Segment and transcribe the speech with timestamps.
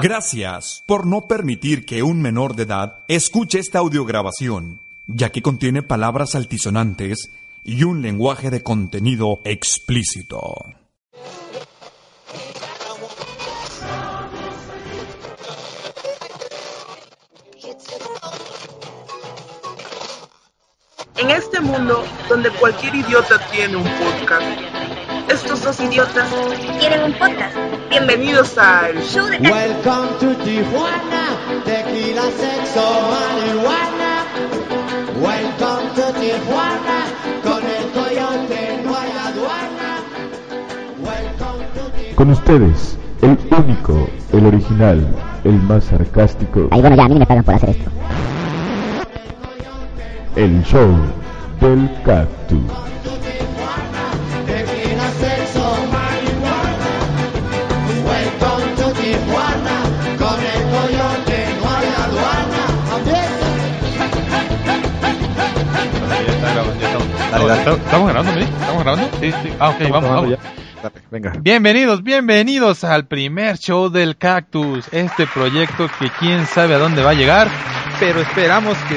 [0.00, 5.82] Gracias por no permitir que un menor de edad escuche esta audiograbación, ya que contiene
[5.82, 7.30] palabras altisonantes
[7.64, 10.54] y un lenguaje de contenido explícito.
[21.16, 24.46] En este mundo donde cualquier idiota tiene un podcast,
[25.28, 26.28] estos dos idiotas
[26.78, 27.56] tienen un podcast.
[27.90, 29.50] bienvenidos al Show de Cactus.
[29.52, 31.24] Welcome to Tijuana,
[31.64, 34.24] tequila, sexo, marihuana.
[35.20, 36.98] Welcome to Tijuana,
[37.42, 39.90] con el coyote no hay aduana.
[41.02, 42.14] Welcome to Tijuana.
[42.16, 45.06] Con ustedes, el único, el original,
[45.44, 47.90] el más sarcástico, Ahí bueno, ya a mí no me pagan por hacer esto.
[50.36, 50.94] el show
[51.60, 52.60] del cactus.
[67.42, 67.58] Estamos.
[67.58, 68.44] ¿Estamos- ¿Estamos grabando, Miri?
[68.46, 69.08] ¿Estamos grabando?
[69.20, 69.52] Sí, sí.
[69.58, 70.38] Ah, ok, vamos, vamos.
[71.10, 71.32] Venga.
[71.40, 74.86] Bienvenidos, bienvenidos al primer show del Cactus.
[74.92, 77.48] Este proyecto que quién sabe a dónde va a llegar,
[77.98, 78.96] pero esperamos que,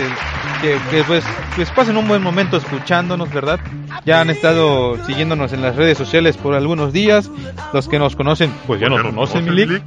[0.62, 1.24] que, que, pues,
[1.56, 3.60] pues pasen un buen momento escuchándonos, ¿verdad?
[4.06, 7.32] Ya han estado siguiéndonos en las redes sociales por algunos días.
[7.74, 9.82] Los que nos conocen, pues ya nos conocen, Milik.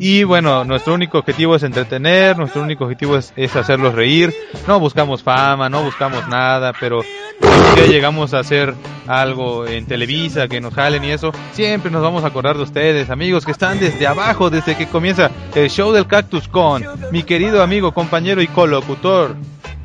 [0.00, 4.34] Y bueno, nuestro único objetivo es entretener, nuestro único objetivo es, es hacerlos reír.
[4.66, 7.00] No buscamos fama, no buscamos nada, pero
[7.40, 8.74] si ya llegamos a hacer
[9.06, 13.10] algo en Televisa, que nos jalen y eso, siempre nos vamos a acordar de ustedes,
[13.10, 17.62] amigos que están desde abajo, desde que comienza el show del cactus con mi querido
[17.62, 19.36] amigo, compañero y colocutor.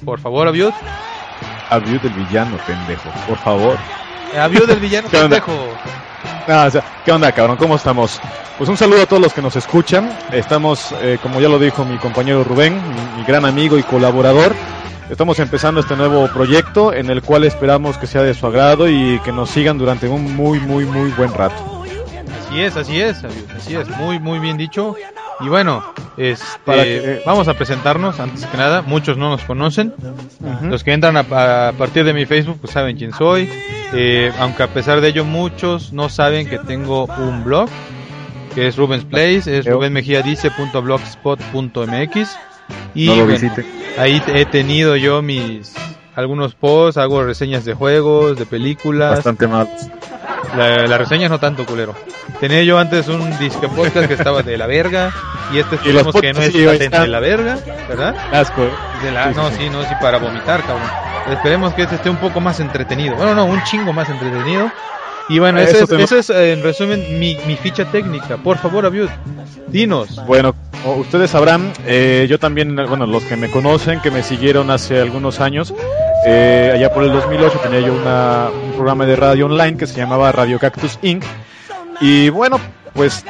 [0.04, 0.72] Por favor, Aviud.
[1.70, 3.10] Aviud del villano, pendejo.
[3.28, 3.78] Por favor.
[4.38, 5.52] Aviud del villano pendejo.
[6.48, 7.58] Ah, o sea, ¿Qué onda, cabrón?
[7.58, 8.20] ¿Cómo estamos?
[8.58, 10.10] Pues un saludo a todos los que nos escuchan.
[10.32, 14.54] Estamos, eh, como ya lo dijo mi compañero Rubén, mi, mi gran amigo y colaborador.
[15.10, 19.20] Estamos empezando este nuevo proyecto en el cual esperamos que sea de su agrado y
[19.24, 21.84] que nos sigan durante un muy, muy, muy buen rato.
[22.48, 24.96] Así es, así es, así es, muy, muy bien dicho.
[25.40, 25.84] Y bueno,
[26.18, 28.82] este, que- vamos a presentarnos antes que nada.
[28.84, 29.94] Muchos no nos conocen.
[30.40, 30.66] Ujú.
[30.68, 33.50] Los que entran a, a partir de mi Facebook pues saben quién soy.
[33.94, 37.70] Eh, aunque a pesar de ello muchos no saben que tengo un blog
[38.56, 42.38] que es Rubens Place, es rubenmejiadice.blogspot.mx
[42.96, 43.66] y No lo bueno, visite.
[43.98, 45.74] ahí he tenido yo mis
[46.16, 49.16] algunos posts, hago reseñas de juegos, de películas.
[49.16, 49.68] Bastante mal.
[50.56, 51.96] La, la reseña no tanto culero.
[52.40, 55.12] Tenía yo antes un disque podcast que estaba de la verga
[55.52, 57.58] y este esperemos que no es sí, ahí de la verga,
[57.90, 58.16] ¿verdad?
[58.32, 58.64] Asco.
[58.64, 58.70] ¿eh?
[59.04, 59.56] De la- no, sí.
[59.64, 60.88] sí, no, sí, para vomitar, cabrón.
[61.32, 63.16] Esperemos que este esté un poco más entretenido.
[63.16, 64.70] Bueno, no, un chingo más entretenido.
[65.30, 68.38] Y bueno, Eso eso, es, eso es, eh, en resumen, mi, mi ficha técnica.
[68.38, 69.10] Por favor, Abiud,
[69.68, 70.20] dinos.
[70.28, 70.54] Bueno,
[70.84, 75.00] como ustedes sabrán, eh, yo también, bueno, los que me conocen, que me siguieron hace
[75.00, 75.74] algunos años,
[76.26, 79.98] eh, allá por el 2008 tenía yo una- un programa de radio online que se
[79.98, 81.24] llamaba Radio Cactus Inc.
[82.02, 82.60] Y bueno,
[82.94, 83.24] pues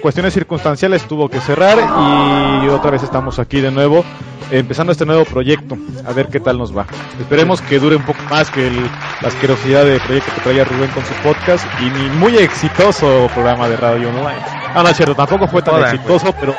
[0.00, 4.04] cuestiones circunstanciales tuvo que cerrar y otra vez estamos aquí de nuevo,
[4.50, 5.76] empezando este nuevo proyecto,
[6.06, 6.86] a ver qué tal nos va.
[7.18, 8.90] Esperemos que dure un poco más que el-
[9.20, 13.68] la asquerosidad de proyecto que traía Rubén con su podcast y mi muy exitoso programa
[13.68, 14.40] de radio online.
[14.74, 16.54] Ah, no, es cierto, tampoco fue tan Jodan, exitoso, pero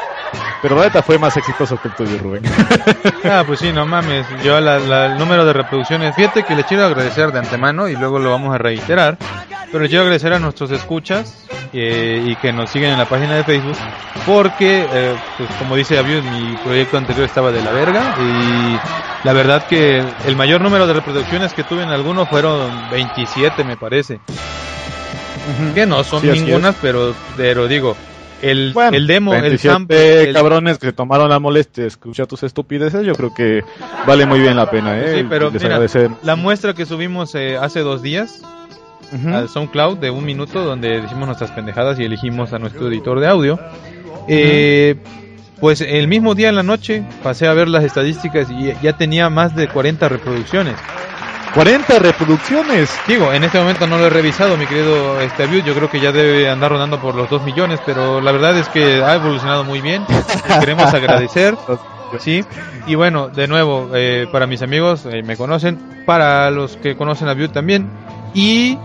[0.62, 2.44] pero la neta fue más exitoso que el tuyo, Rubén.
[3.24, 4.26] Ah, pues sí, no mames.
[4.44, 7.96] Yo la- la- el número de reproducciones, fíjate que le quiero agradecer de antemano y
[7.96, 9.18] luego lo vamos a reiterar.
[9.72, 13.44] Pero quiero agradecer a nuestros escuchas eh, y que nos siguen en la página de
[13.44, 13.78] Facebook.
[14.26, 18.14] Porque, eh, pues como dice Abiud, mi proyecto anterior estaba de la verga.
[18.20, 18.80] Y
[19.24, 23.78] la verdad que el mayor número de reproducciones que tuve en alguno fueron 27, me
[23.78, 24.20] parece.
[25.76, 27.96] Que no son Sí, ningunas, pero, pero digo,
[28.42, 30.24] el, Bueno, el demo, el 27 sample.
[30.24, 33.64] el- cabrones que se tomaron la molestia de escuchar tus estupideces, yo creo que
[34.08, 35.20] vale muy bien la pena, ¿eh?
[35.20, 35.80] Sí, pero mira,
[36.24, 38.42] la muestra que subimos eh, hace dos días
[39.12, 39.34] Ujú.
[39.34, 43.28] al SoundCloud de un minuto donde decimos nuestras pendejadas y elegimos a nuestro editor de
[43.28, 43.60] audio.
[44.28, 44.96] Eh,
[45.60, 49.30] pues el mismo día en la noche pasé a ver las estadísticas y ya tenía
[49.30, 50.76] más de 40 reproducciones.
[51.54, 52.90] 40 reproducciones.
[53.08, 56.02] Digo, en este momento no lo he revisado, mi querido este view, yo creo que
[56.02, 59.64] ya debe andar rodando por los 2 millones, pero la verdad es que ha evolucionado
[59.64, 60.04] muy bien.
[60.10, 61.56] Les queremos agradecer.
[62.20, 62.46] Sí,
[62.88, 67.28] y bueno, de nuevo, eh, para mis amigos, eh, me conocen, para los que conocen
[67.28, 67.90] a View también,
[68.34, 68.78] y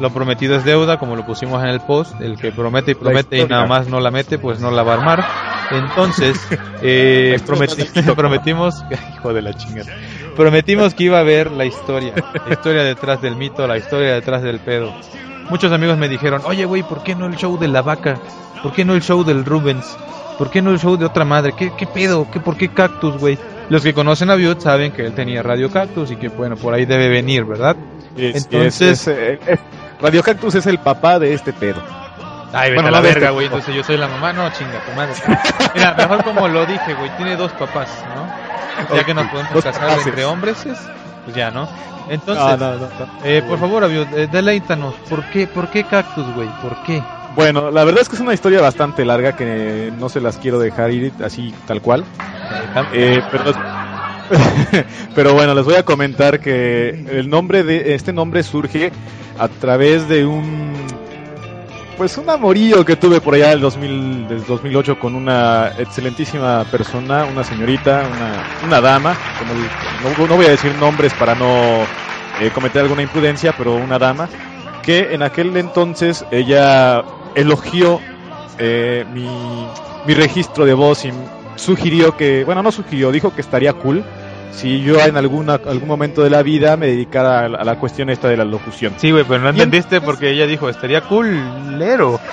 [0.00, 3.38] lo prometido es deuda, como lo pusimos en el post, el que promete y promete
[3.38, 5.24] y nada más no la mete, pues no la va a armar.
[5.70, 6.38] Entonces,
[6.82, 8.84] eh, prometi- prometimos,
[9.16, 9.92] hijo de la chingada,
[10.36, 12.12] prometimos que iba a ver la historia,
[12.46, 14.92] la historia detrás del mito, la historia detrás del pedo.
[15.50, 18.18] Muchos amigos me dijeron, oye güey, ¿por qué no el show de la vaca?
[18.62, 19.96] ¿Por qué no el show del Rubens?
[20.36, 21.52] ¿Por qué no el show de otra madre?
[21.56, 22.26] ¿Qué, qué pedo?
[22.30, 23.38] ¿Qué, ¿Por qué Cactus, güey?
[23.70, 26.74] Los que conocen a Viud saben que él tenía Radio Cactus y que, bueno, por
[26.74, 27.76] ahí debe venir, ¿verdad?
[28.16, 29.58] Es- Entonces- es- es- es-
[30.00, 31.80] Radio Cactus es el papá de este pedo.
[32.52, 33.46] Ay, vete Bueno, a la verga, este güey.
[33.46, 34.32] Entonces yo soy la mamá.
[34.32, 35.12] No, chinga tu madre.
[35.74, 37.10] Mira, mejor como lo dije, güey.
[37.16, 38.96] Tiene dos papás, ¿no?
[38.96, 40.78] Ya que nos podemos casar entre hombres, es-
[41.24, 41.68] pues ya, ¿no?
[42.08, 42.88] Entonces, No, no, no, no.
[43.24, 44.94] eh, por favor, Aviud, eh, deleítanos.
[45.10, 46.48] ¿Por qué, ¿Por qué Cactus, güey?
[46.62, 47.02] ¿Por qué?
[47.34, 50.58] Bueno, la verdad es que es una historia bastante larga que no se las quiero
[50.58, 52.04] dejar ir así tal cual.
[52.94, 53.52] Eh, pero,
[55.14, 58.90] pero bueno, les voy a comentar que el nombre de este nombre surge
[59.38, 60.74] a través de un
[61.96, 67.24] pues un amorío que tuve por allá del 2000 del 2008 con una excelentísima persona,
[67.24, 71.82] una señorita, una, una dama, como no, no voy a decir nombres para no
[72.40, 74.28] eh, cometer alguna imprudencia, pero una dama
[74.82, 77.02] que en aquel entonces ella
[77.34, 78.00] elogió
[78.58, 79.28] eh, mi,
[80.06, 81.12] mi registro de voz y
[81.56, 84.04] sugirió que, bueno, no sugirió, dijo que estaría cool
[84.52, 87.78] si yo en alguna, algún momento de la vida me dedicara a la, a la
[87.78, 88.94] cuestión esta de la locución.
[88.98, 92.20] Sí, güey, pero no entendiste porque ella dijo, estaría culero.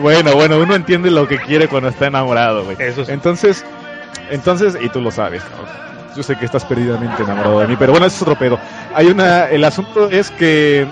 [0.00, 2.76] Bueno, bueno, uno entiende lo que quiere cuando está enamorado, güey.
[2.78, 3.12] Eso sí.
[3.12, 3.64] Entonces,
[4.30, 5.90] entonces, y tú lo sabes, ¿no?
[6.16, 8.58] yo sé que estás perdidamente enamorado de mí, pero bueno, ese es otro pedo.
[8.94, 10.86] Hay una, el asunto es que,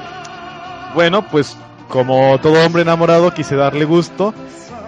[0.94, 1.56] bueno, pues
[1.88, 4.34] como todo hombre enamorado quise darle gusto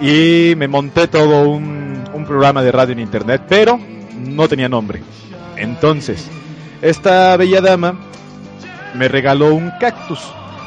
[0.01, 3.81] y me monté todo un, un programa de radio en internet, pero
[4.25, 5.01] no tenía nombre.
[5.57, 6.27] Entonces,
[6.83, 7.95] esta bella dama
[8.95, 10.21] me regaló un cactus,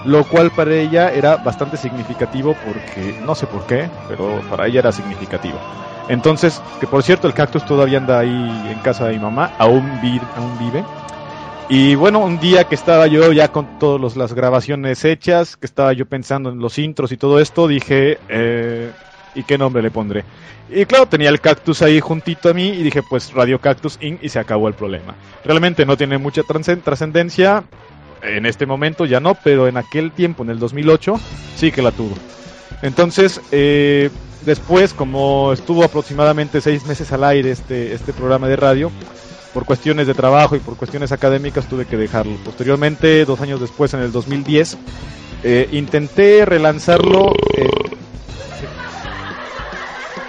[0.06, 4.80] lo cual para ella era bastante significativo porque no sé por qué, pero para ella
[4.80, 5.58] era significativo.
[6.10, 8.30] Entonces, que por cierto, el cactus todavía anda ahí
[8.70, 10.84] en casa de mi mamá, aún, vi- aún vive.
[11.70, 15.94] Y bueno, un día que estaba yo ya con todas las grabaciones hechas, que estaba
[15.94, 18.92] yo pensando en los intros y todo esto, dije, eh,
[19.36, 20.24] ¿y qué nombre le pondré?
[20.70, 24.24] Y claro, tenía el cactus ahí juntito a mí y dije, pues Radio Cactus Inc.
[24.24, 25.14] y se acabó el problema.
[25.44, 27.64] Realmente no tiene mucha trascen- trascendencia,
[28.22, 31.20] en este momento ya no, pero en aquel tiempo, en el 2008,
[31.56, 32.16] sí que la tuvo.
[32.82, 34.10] Entonces, eh,
[34.46, 38.92] después, como estuvo aproximadamente seis meses al aire este, este programa de radio,
[39.54, 42.36] por cuestiones de trabajo y por cuestiones académicas tuve que dejarlo.
[42.44, 44.78] Posteriormente, dos años después, en el 2010,
[45.44, 47.34] eh, intenté relanzarlo.
[47.58, 47.70] eh,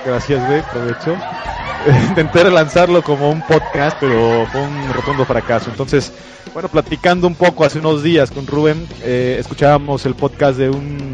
[0.05, 1.17] Gracias, güey, provecho.
[2.09, 5.71] Intenté relanzarlo como un podcast, pero fue un rotundo fracaso.
[5.71, 6.13] Entonces,
[6.53, 11.11] bueno, platicando un poco hace unos días con Rubén, eh, escuchábamos el podcast de un,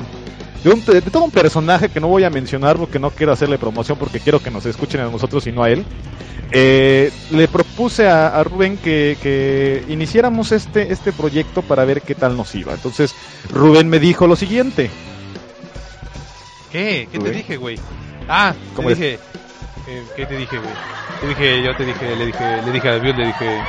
[0.65, 3.59] de un de todo un personaje que no voy a mencionar porque no quiero hacerle
[3.59, 5.85] promoción porque quiero que nos escuchen a nosotros y no a él.
[6.53, 12.15] Eh, le propuse a, a Rubén que, que iniciáramos este, este proyecto para ver qué
[12.17, 12.75] tal nos iba.
[12.75, 13.15] Entonces,
[13.53, 14.91] Rubén me dijo lo siguiente.
[16.71, 17.09] ¿Qué?
[17.11, 17.33] ¿Qué te Güey.
[17.33, 17.79] dije, güey?
[18.29, 19.19] Ah, ¿Cómo te dije.
[19.87, 20.75] eh, ¿Qué te dije, güey?
[21.21, 23.63] Te dije, yo te dije, le dije, le dije a David, le dije,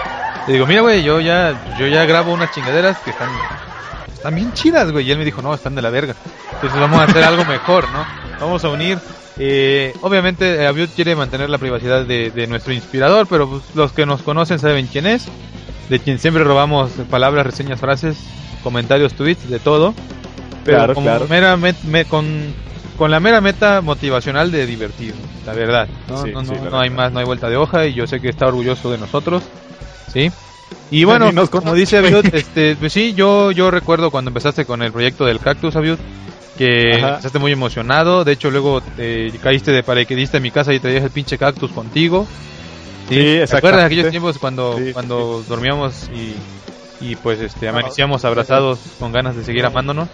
[0.47, 3.31] le digo, mira, güey, yo ya, yo ya grabo unas chingaderas que están,
[4.13, 5.07] están bien chidas, güey.
[5.07, 6.15] Y él me dijo, no, están de la verga.
[6.53, 8.05] Entonces vamos a hacer algo mejor, ¿no?
[8.39, 8.99] Vamos a unir.
[9.37, 14.05] Eh, obviamente, Abiud quiere mantener la privacidad de, de nuestro inspirador, pero pues, los que
[14.05, 15.25] nos conocen saben quién es,
[15.89, 18.17] de quien siempre robamos palabras, reseñas, frases,
[18.63, 19.93] comentarios, tweets, de todo.
[20.63, 21.27] Pero Claro, como claro.
[21.27, 22.53] mera met- me- con,
[23.01, 25.89] con la mera meta motivacional de divertir, la verdad.
[26.07, 27.95] No, Sí, no, sí, no, la no hay más, no hay vuelta de hoja y
[27.95, 29.41] yo sé que está orgulloso de nosotros,
[30.05, 30.31] ¿sí?
[30.91, 31.97] Y bueno, nos como dice.
[31.97, 35.97] Abiud, este, pues sí, yo, yo recuerdo cuando empezaste con el proyecto del cactus, Abiud,
[36.59, 37.09] que Ajá.
[37.09, 41.03] empezaste muy emocionado, de hecho luego eh, caíste de paracaidista en mi casa y traías
[41.03, 42.27] el pinche cactus contigo.
[43.09, 46.35] Sí, ¿Te acuerdas de aquellos tiempos cuando, Sí, cuando dormíamos y,
[47.03, 50.07] y pues este amanecíamos abrazados con ganas de seguir amándonos?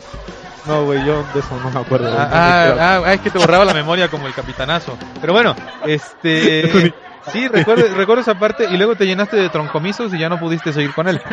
[0.68, 2.10] No, güey, yo de eso no me acuerdo.
[2.18, 4.98] Ah, ah, ah, es que te borraba la memoria como el capitanazo.
[5.22, 5.56] Pero bueno,
[5.86, 6.94] este.
[7.32, 10.72] Sí, recuerdo, recuerdo esa parte y luego te llenaste de troncomisos y ya no pudiste
[10.72, 11.22] seguir con él.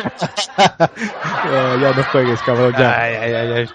[0.57, 2.99] Ah, ya no juegues, cabrón, ya.
[2.99, 3.67] Ay, ay, ay,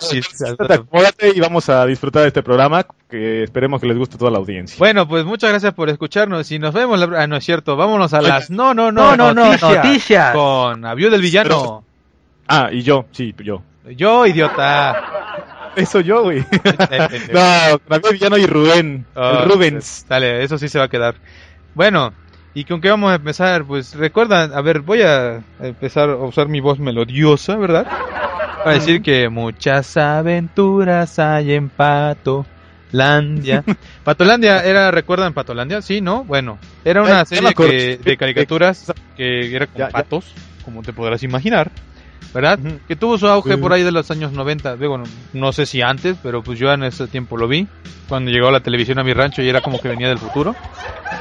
[0.68, 4.30] acomódate y vamos a disfrutar de este programa que esperemos que les guste a toda
[4.30, 4.76] la audiencia.
[4.78, 6.98] Bueno, pues muchas gracias por escucharnos y nos vemos.
[6.98, 7.22] La...
[7.22, 7.76] Ah, no es cierto.
[7.76, 8.50] Vámonos a las.
[8.50, 10.34] No, no, No, no, no, no, noticias.
[10.34, 11.84] Con Avión del Villano.
[12.48, 13.62] Ah, y yo, sí, yo.
[13.96, 15.29] Yo, idiota.
[15.76, 16.38] Eso yo, güey.
[16.40, 17.40] Eh, no,
[17.88, 19.06] David Villano y Rubén.
[19.14, 20.04] Ah, Rubens.
[20.08, 21.14] Dale, eso sí se va a quedar.
[21.74, 22.12] Bueno,
[22.54, 23.64] ¿y con qué vamos a empezar?
[23.64, 27.86] Pues recuerda, a ver, voy a empezar a usar mi voz melodiosa, ¿verdad?
[28.64, 33.64] Para decir que muchas aventuras hay en Patolandia.
[34.04, 35.80] Patolandia era, ¿recuerdan Patolandia?
[35.82, 36.24] Sí, ¿no?
[36.24, 39.92] Bueno, era Eh, una me serie que- de caricaturas que era con Ya, ya.
[39.92, 40.34] patos,
[40.64, 41.70] como te podrás imaginar.
[42.32, 42.58] ¿Verdad?
[42.86, 44.76] Que tuvo su auge por ahí de los años 90.
[44.76, 47.66] Digo, no, no sé si antes, pero pues yo en ese tiempo lo vi.
[48.08, 50.54] Cuando llegó la televisión a mi rancho y era como que venía del futuro.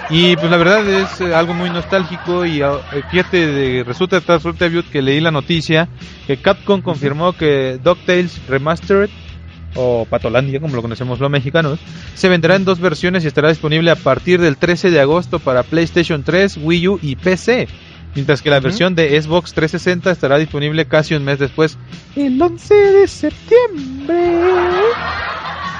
[0.10, 4.20] Y pues la verdad es eh, algo muy nostálgico y ah, eh, fíjate, de, resulta,
[4.20, 5.88] resulta Viud, que leí la noticia
[6.26, 9.10] que Capcom confirmó que DuckTales Remastered
[9.76, 11.80] o Patolandia, como lo conocemos los mexicanos,
[12.16, 15.62] se venderá en dos versiones y estará disponible a partir del 13 de agosto para
[15.62, 17.68] PlayStation 3, Wii U y PC.
[18.16, 21.78] Mientras que la versión de Xbox 360 estará disponible casi un mes después,
[22.16, 24.40] el 11 de septiembre.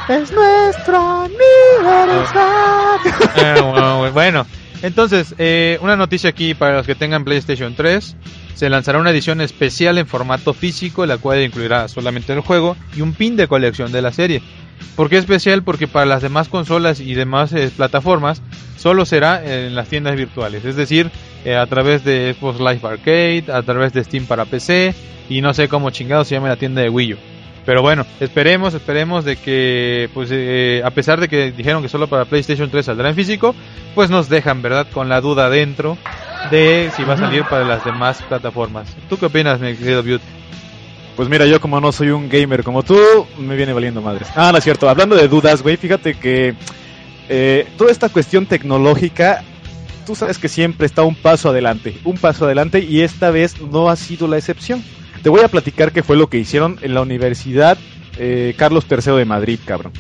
[0.08, 3.14] Es nuestro aniversario.
[3.36, 4.46] Eh, bueno, bueno,
[4.82, 8.16] entonces, eh, una noticia aquí para los que tengan PlayStation 3.
[8.56, 13.02] Se lanzará una edición especial en formato físico, la cual incluirá solamente el juego y
[13.02, 14.42] un pin de colección de la serie.
[14.96, 15.64] ¿Por qué especial?
[15.64, 18.42] Porque para las demás consolas y demás eh, plataformas
[18.78, 21.12] solo será en las tiendas virtuales, es decir,
[21.46, 24.94] eh, a través de Xbox Live Arcade, a través de Steam para PC
[25.30, 27.18] y no sé cómo chingado se llama la tienda de Wii U.
[27.66, 32.08] Pero bueno, esperemos, esperemos de que, pues, eh, a pesar de que dijeron que solo
[32.08, 33.54] para PlayStation 3 saldrá en físico,
[33.94, 34.88] pues nos dejan, ¿verdad?
[34.92, 35.98] Con la duda dentro
[36.50, 38.96] de si va a salir para las demás plataformas.
[39.08, 40.26] ¿Tú qué opinas, mi querido Beauty?
[41.16, 42.98] Pues mira, yo como no soy un gamer como tú,
[43.38, 44.30] me viene valiendo madres.
[44.36, 44.90] Ah, no es cierto.
[44.90, 46.56] Hablando de dudas, güey, fíjate que
[47.28, 49.44] eh, toda esta cuestión tecnológica,
[50.10, 53.92] tú sabes que siempre está un paso adelante, un paso adelante y esta vez no
[53.92, 54.84] ha sido la excepción.
[55.22, 57.78] Te voy a platicar qué fue lo que hicieron en la Universidad
[58.18, 59.94] eh, Carlos III de Madrid, cabrón.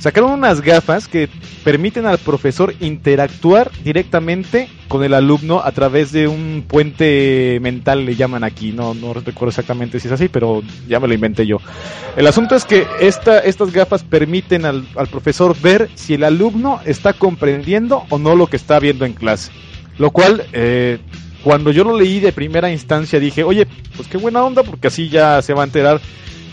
[0.00, 1.28] Sacaron unas gafas que
[1.62, 8.16] permiten al profesor interactuar directamente con el alumno a través de un puente mental, le
[8.16, 8.72] llaman aquí.
[8.72, 11.58] No, no recuerdo exactamente si es así, pero ya me lo inventé yo.
[12.16, 16.80] El asunto es que esta, estas gafas permiten al, al profesor ver si el alumno
[16.86, 19.52] está comprendiendo o no lo que está viendo en clase.
[19.98, 20.98] Lo cual, eh,
[21.44, 23.66] cuando yo lo leí de primera instancia, dije, oye,
[23.96, 26.00] pues qué buena onda, porque así ya se va a enterar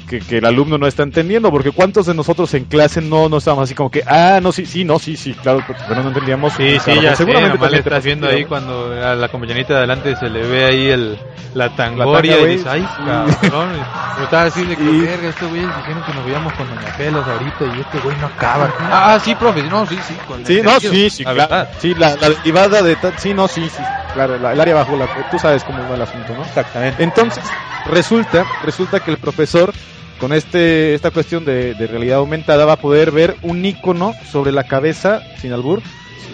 [0.07, 3.37] que, que el alumno no está entendiendo, porque cuántos de nosotros en clase no, no
[3.37, 6.53] estábamos así como que, ah, no, sí, sí, no, sí, sí, claro, pero no entendíamos.
[6.53, 9.29] Sí, Claro, sí, ya pues sé, seguramente le te estás viendo ahí cuando a la
[9.29, 11.17] compañerita de adelante se le ve ahí el,
[11.53, 12.51] la tangoria tanga, y güey.
[12.57, 13.85] dices, ay, cabrón.
[14.13, 16.89] Pero estaba así de que, Y- verga, estos güeyes dijeron que nos veíamos con Doña
[16.97, 18.73] Pelos ahorita y este güey no acaba.
[18.79, 20.15] Ah, sí, profe, no, sí, sí.
[20.25, 21.67] con Sí, no, sí, sí, la.
[21.77, 22.97] Sí, la, la derivada de...
[23.17, 23.83] Sí, no, sí, sí,
[24.17, 25.07] claro, la- el área bajo la...
[25.29, 26.43] Tú sabes cómo va el asunto, ¿no?
[26.43, 27.01] Exactamente.
[27.03, 27.43] Entonces,
[27.85, 29.73] resulta, resulta que el profesor,
[30.19, 34.51] con este, esta cuestión de, de realidad aumentada, va a poder ver un icono sobre
[34.51, 35.81] la cabeza, sin albur,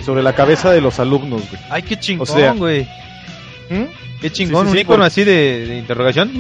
[0.04, 1.62] sobre la cabeza de los alumnos, güey.
[1.70, 2.84] Ay, qué chingón, O sea- güey.
[3.70, 3.84] ¿Mm?
[4.22, 6.32] Qué chingón, Sí, sí, un sí, icono por- así de, de interrogación.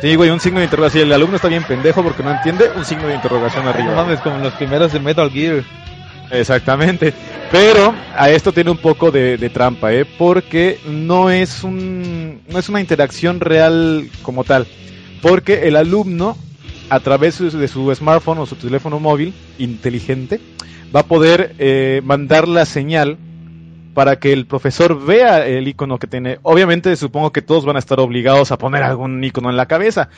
[0.00, 1.04] Sí, güey, un signo de interrogación.
[1.06, 3.90] El alumno está bien pendejo porque no entiende, un signo de interrogación arriba.
[3.90, 5.64] No mames, como los primeros de Metal Gear.
[6.30, 7.12] Exactamente.
[7.50, 10.04] Pero a esto tiene un poco de, trampa, ¿eh?
[10.04, 14.66] Porque no es, un, no es una interacción real como tal.
[15.22, 16.36] Porque el alumno,
[16.90, 20.40] a través de su, de su smartphone o su teléfono móvil inteligente,
[20.94, 23.18] va a poder eh, mandar la señal
[23.94, 26.38] para que el profesor vea el icono que tiene.
[26.42, 30.10] Obviamente supongo que todos van a estar obligados a poner algún icono en la cabeza,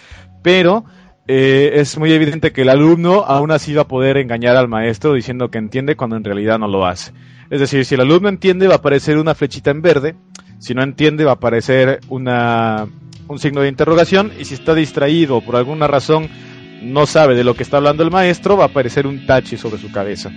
[0.43, 0.85] pero
[1.29, 5.13] eh, es muy evidente que el alumno aún así va a poder engañar al maestro
[5.15, 7.13] diciendo que entiende cuando en realidad no lo hace.
[7.51, 10.15] Es decir, si el alumno entiende va a aparecer una flechita en verde,
[10.59, 12.87] si no entiende va a aparecer una,
[13.29, 16.29] un signo de interrogación y si está distraído o por alguna razón
[16.83, 19.79] no sabe de lo que está hablando el maestro va a aparecer un tache sobre
[19.79, 20.31] su cabeza.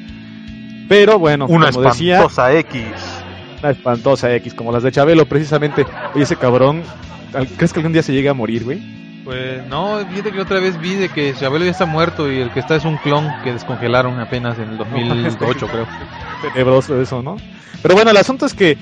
[0.90, 2.84] Pero bueno, Una como decía, espantosa X.
[3.62, 5.86] una espantosa X, como las de Chabelo, precisamente.
[6.14, 6.82] Oye, ese cabrón,
[7.34, 9.00] ¿al- ¿crees que algún día se llegue a morir, güey?
[9.24, 12.50] Pues no, fíjate que otra vez vi de que Chabelo ya está muerto y el
[12.51, 15.88] que está es un clon que descongelaron apenas en el 2008, creo.
[16.42, 17.38] Tenebroso eso, ¿no?
[17.82, 18.78] Pero bueno, el asunto es que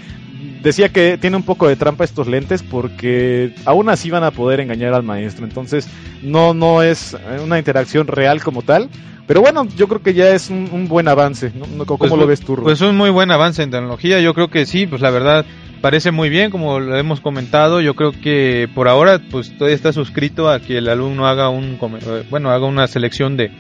[0.62, 4.60] decía que tiene un poco de trampa estos lentes porque aún así van a poder
[4.60, 5.46] engañar al maestro.
[5.46, 5.88] Entonces,
[6.22, 8.90] no, no es una interacción real como tal.
[9.30, 11.52] Pero bueno, yo creo que ya es un, un buen avance.
[11.54, 11.86] ¿no?
[11.86, 12.64] ¿Cómo Pues, lo ves tú, Rubén?
[12.64, 15.46] Pues un muy buen avance en tecnología, yo creo que sí, pues la verdad
[15.82, 19.94] parece muy bien, como lo hemos comentado, yo creo que por ahora pues todavía está
[19.94, 23.52] suscrito a que el alumno haga un, eh, bueno, haga una selección de,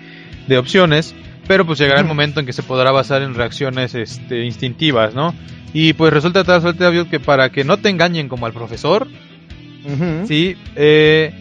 [0.47, 1.13] de opciones,
[1.47, 5.35] pero pues llegará el momento en que se podrá basar en reacciones este, instintivas, ¿no?
[5.71, 9.07] Y pues resulta tal suerte que para que no te engañen como al profesor,
[9.85, 10.27] Ujú.
[10.27, 11.31] Sí, eh,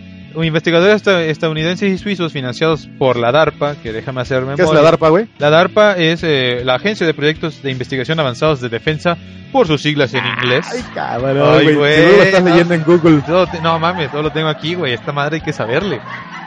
[0.47, 4.57] investigadores esta- estadounidenses y suizos financiados por la DARPA, que déjame hacer memoria.
[4.57, 5.27] ¿Qué es la DARPA, güey?
[5.39, 9.17] La DARPA es eh, la Agencia de Proyectos de Investigación Avanzados de Defensa,
[9.53, 10.67] por sus siglas en inglés.
[10.71, 12.17] Ay, cabrón, Ay, güey.
[12.17, 12.51] lo estás no.
[12.51, 13.23] leyendo en Google.
[13.27, 14.93] Todo no mames, todo lo tengo aquí, güey.
[14.93, 16.01] Esta madre hay que saberle.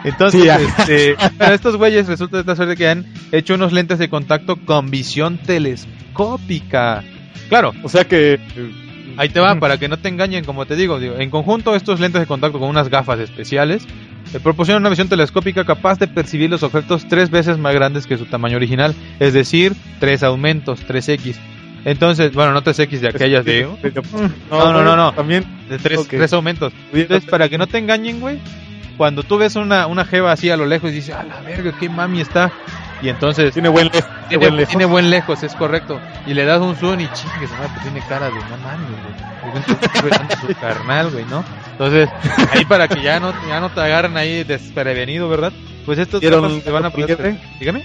[0.04, 3.98] Entonces, Sí, este, bueno, estos güeyes resulta de esta suerte que han hecho unos lentes
[4.00, 7.04] de contacto con visión telescópica.
[7.50, 8.40] Claro, O sea que
[9.18, 12.00] Ahí te va, para que no te engañen, como te digo, digo, en conjunto estos
[12.00, 13.86] lentes de contacto con unas gafas especiales
[14.34, 18.18] eh, proporcionan una visión telescópica capaz de percibir los objetos tres veces más grandes que
[18.18, 21.36] su tamaño original, es decir, tres aumentos, 3X.
[21.84, 23.68] Entonces, bueno, no 3X de aquellas de...
[24.52, 25.14] No, no, no, no.
[25.14, 25.46] También.
[25.68, 26.10] De tres, Ok.
[26.10, 26.72] tres aumentos.
[26.94, 28.38] Entonces, para que no te engañen, güey,
[28.98, 31.74] cuando tú ves una, una jeva así a lo lejos y dices, a la verga,
[31.80, 32.52] qué mami está.
[33.02, 34.10] Y entonces Tiene buen lejos.
[34.30, 34.70] tiene, buen lejos.
[34.70, 36.00] tiene buen lejos, es correcto.
[36.28, 40.52] Y le das un zoom y chingue, pues tiene cara de no mames, güey.
[40.54, 41.44] Su carnal, güey, ¿no?
[41.72, 42.10] Entonces,
[42.52, 45.52] ahí para que ya no, ya no te agarren ahí desprevenido, ¿verdad?
[45.86, 47.38] Pues estos ¿Dieron gafas te van a poder...
[47.60, 47.84] Dígame.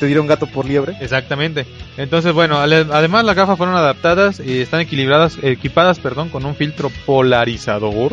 [0.00, 0.96] Te dieron gato por liebre.
[1.00, 1.66] Exactamente.
[1.96, 6.90] Entonces, bueno, además las gafas fueron adaptadas y están equilibradas, equipadas, perdón, con un filtro
[7.06, 8.12] polarizador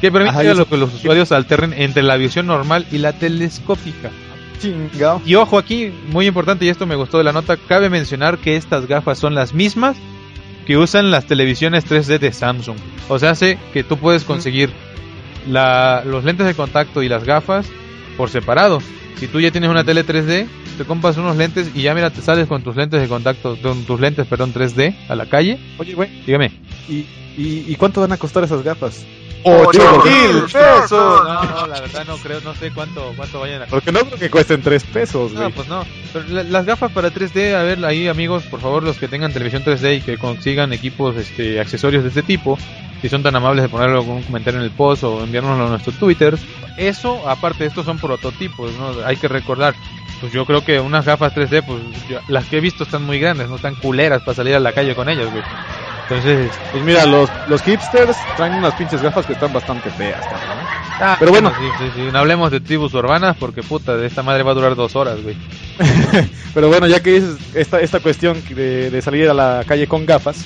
[0.00, 4.10] que permite Ajá, a que los usuarios alternen entre la visión normal y la telescópica.
[4.60, 5.22] Chingao.
[5.24, 8.56] Y ojo aquí, muy importante, y esto me gustó de la nota, cabe mencionar que
[8.56, 9.96] estas gafas son las mismas
[10.66, 12.76] que usan las televisiones 3D de Samsung.
[13.08, 14.70] O sea, hace que tú puedes conseguir
[15.48, 17.66] la- los lentes de contacto y las gafas
[18.16, 18.80] por separado.
[19.16, 20.46] Si tú ya tienes una tele 3D,
[20.76, 23.84] te compras unos lentes y ya mira, te sales con tus lentes de contacto, con
[23.84, 25.58] tus lentes, perdón, 3D a la calle.
[25.78, 26.52] Oye, güey, Dígame.
[26.88, 29.04] ¿y, y, y cuánto van a costar esas gafas?
[29.44, 30.90] ¡Ocho mil pesos!
[30.90, 34.18] No, no, la verdad no creo, no sé cuánto, cuánto vayan a Porque no creo
[34.18, 35.52] que cuesten 3 pesos, No, güey.
[35.52, 35.84] pues no.
[36.12, 39.32] Pero la- las gafas para 3D, a ver, ahí amigos, por favor, los que tengan
[39.32, 42.58] televisión 3D y que consigan equipos, este, accesorios de este tipo,
[43.00, 45.92] si son tan amables de ponerlo algún comentario en el post o enviárnoslo a nuestro
[45.92, 46.36] Twitter.
[46.76, 49.04] Eso, aparte, estos son prototipos, ¿no?
[49.06, 49.74] Hay que recordar.
[50.20, 53.20] Pues yo creo que unas gafas 3D, pues yo- las que he visto están muy
[53.20, 55.44] grandes, no están culeras para salir a la calle con ellas, güey.
[56.08, 60.70] Entonces, Pues mira, los, los hipsters traen unas pinches gafas que están bastante feas, cabrón.
[60.98, 61.54] ah, Pero bueno.
[61.54, 64.54] sí, sí, sí, no hablemos de tribus urbanas porque puta, de esta madre va a
[64.54, 65.36] durar dos horas, güey.
[66.54, 70.06] Pero bueno, ya que dices esta, esta cuestión de, de salir a la calle con
[70.06, 70.44] gafas,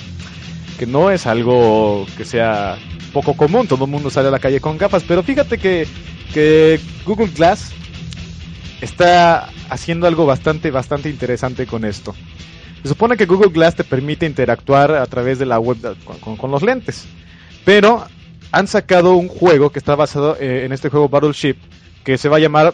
[0.77, 2.77] que no es algo que sea
[3.13, 5.87] poco común, todo el mundo sale a la calle con gafas, pero fíjate que,
[6.33, 7.71] que Google Glass
[8.81, 12.15] está haciendo algo bastante, bastante interesante con esto.
[12.83, 15.77] Se supone que Google Glass te permite interactuar a través de la web
[16.37, 17.05] con los lentes,
[17.63, 18.05] pero
[18.51, 21.55] han sacado un juego que está basado eh, en este juego Battleship,
[22.03, 22.73] que se va a llamar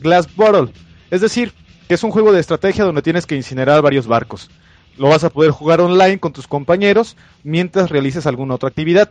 [0.00, 0.72] Glass Bottle.
[1.10, 1.52] Es decir,
[1.86, 4.50] que es un juego de estrategia donde tienes que incinerar varios barcos.
[4.96, 9.10] Lo vas a poder jugar online con tus compañeros mientras realices alguna otra actividad.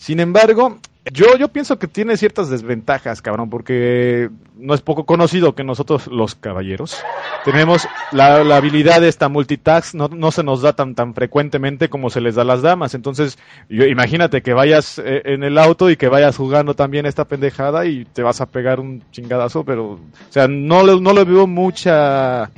[0.00, 0.78] Sin embargo,
[1.12, 6.06] yo, yo pienso que tiene ciertas desventajas, cabrón, porque no es poco conocido que nosotros,
[6.06, 6.96] los caballeros,
[7.44, 11.90] tenemos la, la habilidad de esta multitask, no, no se nos da tan, tan frecuentemente
[11.90, 12.94] como se les da a las damas.
[12.94, 13.36] Entonces,
[13.68, 17.84] yo, imagínate que vayas eh, en el auto y que vayas jugando también esta pendejada
[17.84, 22.50] y te vas a pegar un chingadazo, pero, o sea, no, no le veo mucha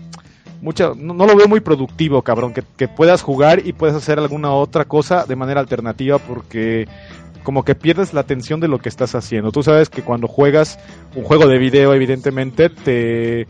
[0.60, 4.52] mucha, no lo veo muy productivo, cabrón, que, que puedas jugar y puedas hacer alguna
[4.52, 6.86] otra cosa de manera alternativa porque
[7.42, 9.52] como que pierdes la atención de lo que estás haciendo.
[9.52, 10.78] Tú sabes que cuando juegas
[11.14, 13.46] un juego de video, evidentemente, te,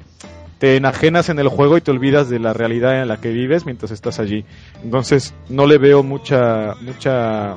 [0.59, 3.65] te enajenas en el juego y te olvidas de la realidad en la que vives
[3.67, 4.45] mientras estás allí.
[4.83, 7.55] Entonces, no le veo mucha, mucha,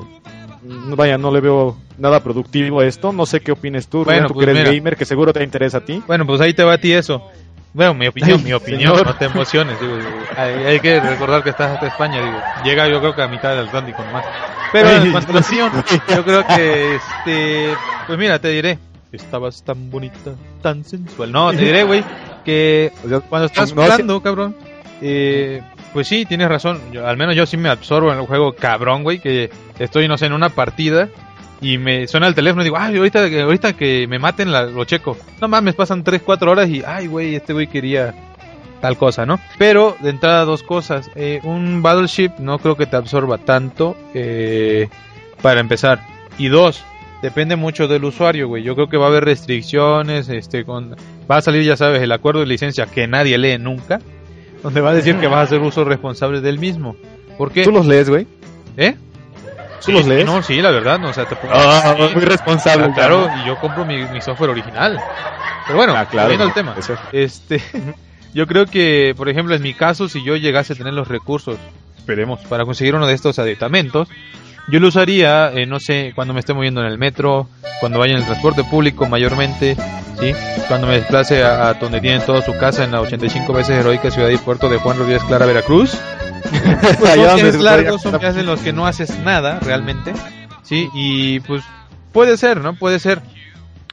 [0.63, 3.11] vaya, no le veo nada productivo a esto.
[3.13, 4.75] No sé qué opines tú, Bueno, Rubén, tú pues que eres mira.
[4.75, 6.03] gamer, que seguro te interesa a ti.
[6.07, 7.21] Bueno, pues ahí te va a ti eso.
[7.73, 11.49] Bueno, mi opinión, mi opinión, no te emociones, digo, digo, hay, hay que recordar que
[11.49, 14.23] estás hasta España, digo, llega yo creo que a mitad del Atlántico nomás.
[14.71, 15.11] Pero en
[16.09, 17.73] yo creo que, este,
[18.07, 18.77] pues mira, te diré,
[19.11, 21.31] estabas tan bonita, tan sensual.
[21.31, 22.03] No, te diré, güey,
[22.43, 22.91] que
[23.29, 24.55] cuando estás jugando, cabrón,
[25.01, 25.61] eh,
[25.93, 29.03] pues sí, tienes razón, yo- al menos yo sí me absorbo en el juego cabrón,
[29.03, 29.49] güey, que
[29.79, 31.09] estoy, no sé, en una partida
[31.61, 34.63] y me suena el teléfono y digo, ay, ahorita, que- ahorita que me maten la,
[34.63, 35.17] lo checo.
[35.41, 38.13] No mames, pasan 3, 4 horas y, ay, güey, este güey quería
[38.85, 39.39] tal cosa, ¿no?
[39.57, 41.09] Pero de entrada dos cosas.
[41.15, 44.89] Eh, un Battleship no creo que te absorba tanto eh,
[45.41, 46.01] para empezar.
[46.37, 46.83] Y dos,
[47.23, 48.61] depende mucho del usuario, güey.
[48.61, 50.95] Yo creo que va a haber restricciones, este, con,
[51.29, 54.01] va a salir, ya sabes, el acuerdo de licencia que nadie lee nunca,
[54.61, 56.95] donde va a decir que vas a hacer uso responsable del mismo.
[57.39, 57.63] ¿Por qué?
[57.63, 58.27] ¿Tú los lees, güey?
[58.77, 58.93] ¿Eh?
[59.83, 60.27] ¿Tú los lees?
[60.27, 61.55] No, sí, la verdad, no, o sea, te pongo...
[61.55, 62.85] Ah, muy responsable.
[62.91, 64.99] Ah, claro, y yo compro mi, mi software original.
[65.65, 66.27] Pero bueno, Ah, claro.
[66.27, 66.75] volviendo al tema.
[66.77, 66.95] Eso.
[67.11, 67.59] Este,
[68.35, 71.57] yo creo que, por ejemplo, en mi caso, si yo llegase a tener los recursos,
[71.97, 74.09] esperemos, para conseguir uno de estos aditamentos,
[74.67, 77.47] yo lo usaría, eh, no sé, cuando me esté moviendo en el metro,
[77.79, 79.77] cuando vaya en el transporte público mayormente,
[80.19, 80.33] ¿sí?
[80.67, 84.11] Cuando me desplace a, a donde tienen toda su casa en la 85 veces heroica
[84.11, 85.97] ciudad y puerto de Juan Rodríguez Clara, Veracruz.
[86.99, 90.13] Pues son viajes largos, son viajes en los que no haces nada realmente,
[90.61, 90.89] ¿sí?
[90.93, 91.63] Y pues
[92.11, 92.75] puede ser, ¿no?
[92.75, 93.21] Puede ser.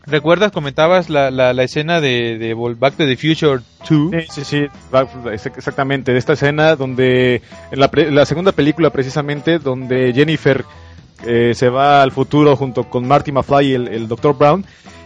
[0.06, 4.10] ¿Recuerdas, comentabas la, la, la escena de, de Back to the Future 2?
[4.10, 4.66] Sí, sí, sí,
[5.30, 10.64] exactamente, de esta escena donde, en la, pre- la segunda película precisamente, donde Jennifer
[11.24, 14.36] eh, se va al futuro junto con Marty McFly y el, el Dr.
[14.36, 14.64] Brown,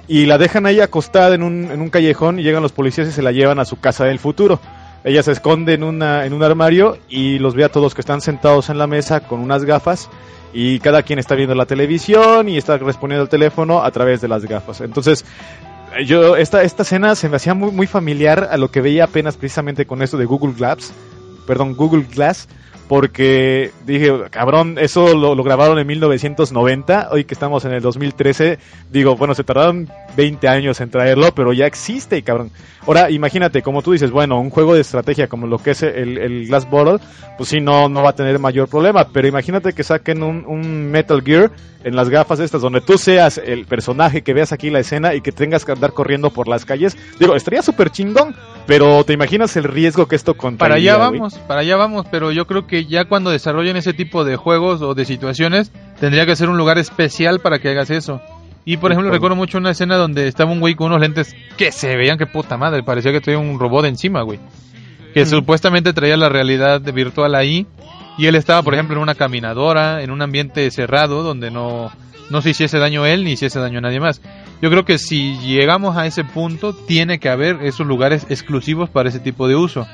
[0.09, 3.13] y la dejan ahí acostada en un, en un callejón y llegan los policías y
[3.13, 4.61] se la llevan a su casa del futuro.
[5.05, 8.21] Ella se esconde en, una, en un armario y los ve a todos que están
[8.21, 10.09] sentados en la mesa con unas gafas
[10.53, 14.29] y cada quien está viendo la televisión y está respondiendo al teléfono a través de
[14.29, 14.81] las gafas.
[14.81, 15.25] Entonces,
[16.05, 19.37] yo esta, esta escena se me hacía muy, muy familiar a lo que veía apenas
[19.37, 20.93] precisamente con esto de Google Glass,
[21.47, 22.49] perdón, Google Glass,
[22.89, 28.59] porque dije, cabrón, eso lo, lo grabaron en 1990, hoy que estamos en el 2013,
[28.91, 32.51] digo, bueno, se tardaron 20 años en traerlo, pero ya existe, cabrón.
[32.87, 36.19] Ahora, imagínate, como tú dices, bueno, un juego de estrategia como lo que es el,
[36.19, 36.99] el Glass Bottle,
[37.37, 40.91] pues sí, no, no va a tener mayor problema, pero imagínate que saquen un, un
[40.91, 41.51] Metal Gear
[41.87, 45.21] en las gafas estas, donde tú seas el personaje que veas aquí la escena y
[45.21, 46.97] que tengas que andar corriendo por las calles.
[47.21, 48.35] Digo, estaría súper chingón,
[48.67, 50.59] pero te imaginas el riesgo que esto contaría.
[50.59, 54.25] Para allá vamos, para allá vamos, pero yo creo que ya cuando desarrollen ese tipo
[54.25, 58.21] de juegos o de situaciones, tendría que ser un lugar especial para que hagas eso.
[58.65, 61.71] Y por ejemplo, recuerdo mucho una escena donde estaba un güey con unos lentes que
[61.71, 64.41] se veían que puta madre, parecía que tenía un robot encima, güey.
[65.15, 67.67] Que supuestamente traía la realidad virtual ahí.
[68.19, 71.93] Y él estaba, por ejemplo, en una caminadora, en un ambiente cerrado, donde no,
[72.29, 74.21] no se hiciese daño él ni hiciese daño a nadie más.
[74.61, 79.11] Yo creo que si llegamos a ese punto, tiene que haber esos lugares exclusivos para
[79.11, 79.87] ese tipo de uso.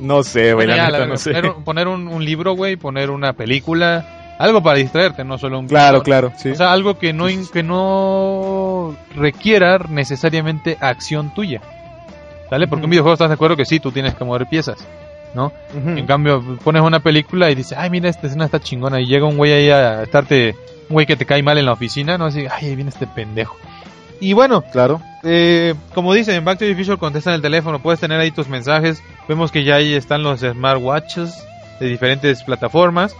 [0.00, 1.30] No sé, güey, Bueno, la ya, neta, la- no sé.
[1.32, 5.68] poner, poner un, un libro, güey, poner una película, algo para distraerte, no solo un
[5.68, 6.28] Claro, videojuego.
[6.28, 6.50] claro, sí.
[6.50, 11.60] O sea, algo que no que no requiera necesariamente acción tuya.
[12.48, 12.66] ¿Sale?
[12.66, 12.86] Porque Ujú.
[12.86, 14.84] un videojuego estás de acuerdo que sí, tú tienes que mover piezas,
[15.34, 15.52] ¿no?
[15.72, 19.00] En cambio, pones una película y dices, ay, mira, esta escena está chingona.
[19.00, 20.56] Y llega un güey ahí a estarte,
[20.88, 22.24] un güey que te cae mal en la oficina, ¿no?
[22.26, 23.56] Así, ay, ahí viene este pendejo.
[24.18, 25.00] Y bueno, Claro.
[25.22, 28.48] eh, como dicen, en Back to the Future contestan el teléfono, puedes tener ahí tus
[28.48, 29.00] mensajes.
[29.30, 31.32] Vemos que ya ahí están los smartwatches
[31.78, 33.14] de diferentes plataformas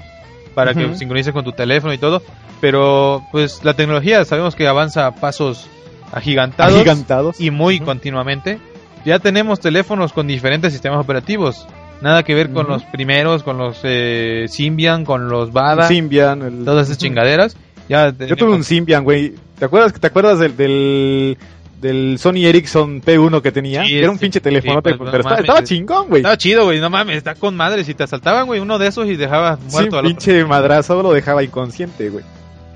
[0.57, 0.97] para que Ujú.
[0.97, 2.21] sincronices con tu teléfono y todo.
[2.61, 5.69] Pero pues la tecnología sabemos que avanza a pasos
[6.13, 7.41] agigantados Agigantados.
[7.41, 8.59] y muy continuamente.
[9.05, 11.65] Ya tenemos teléfonos con diferentes sistemas operativos.
[12.01, 16.43] Nada que ver con los primeros, con los eh, Symbian, con los Bada, Symbian.
[16.43, 17.57] el- todas esas chingaderas.
[17.89, 19.35] Ya Yo tuve un Symbian, güey.
[19.61, 21.39] ¿Te acuerdas, ¿Te acuerdas del, del,
[21.81, 23.85] del Sony Ericsson P1 que tenía?
[23.85, 25.41] Sí, Que era un sí, pinche sí, teléfono, pues, pero no estaba, mames.
[25.49, 26.21] estaba chingón, güey.
[26.21, 26.81] Estaba chido, güey.
[26.81, 27.85] No mames, está con madre.
[27.85, 30.09] Si te asaltaban, güey, uno de esos y dejabas muerto al otro.
[30.19, 32.25] pinche madrazo lo dejaba inconsciente, güey.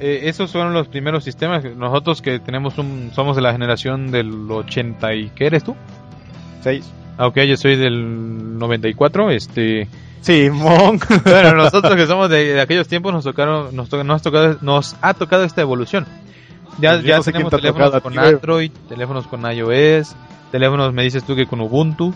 [0.01, 1.65] Eh, esos fueron los primeros sistemas.
[1.77, 3.11] Nosotros que tenemos un.
[3.15, 5.31] Somos de la generación del 80 y.
[5.31, 5.77] ¿Qué eres tú?
[6.63, 6.91] Seis.
[7.17, 9.31] Ah, ok, yo soy del 94.
[9.31, 9.87] Este.
[10.21, 10.99] Simón.
[11.25, 13.75] Bueno, nosotros que somos de, de aquellos tiempos nos tocaron.
[13.77, 16.07] Nos, to- nos, ha tocado, nos ha tocado esta evolución.
[16.79, 18.19] Ya, ya no sé quién tenemos teléfonos con.
[18.19, 20.15] Android, teléfonos con iOS,
[20.51, 22.15] teléfonos, me dices tú que con Ubuntu.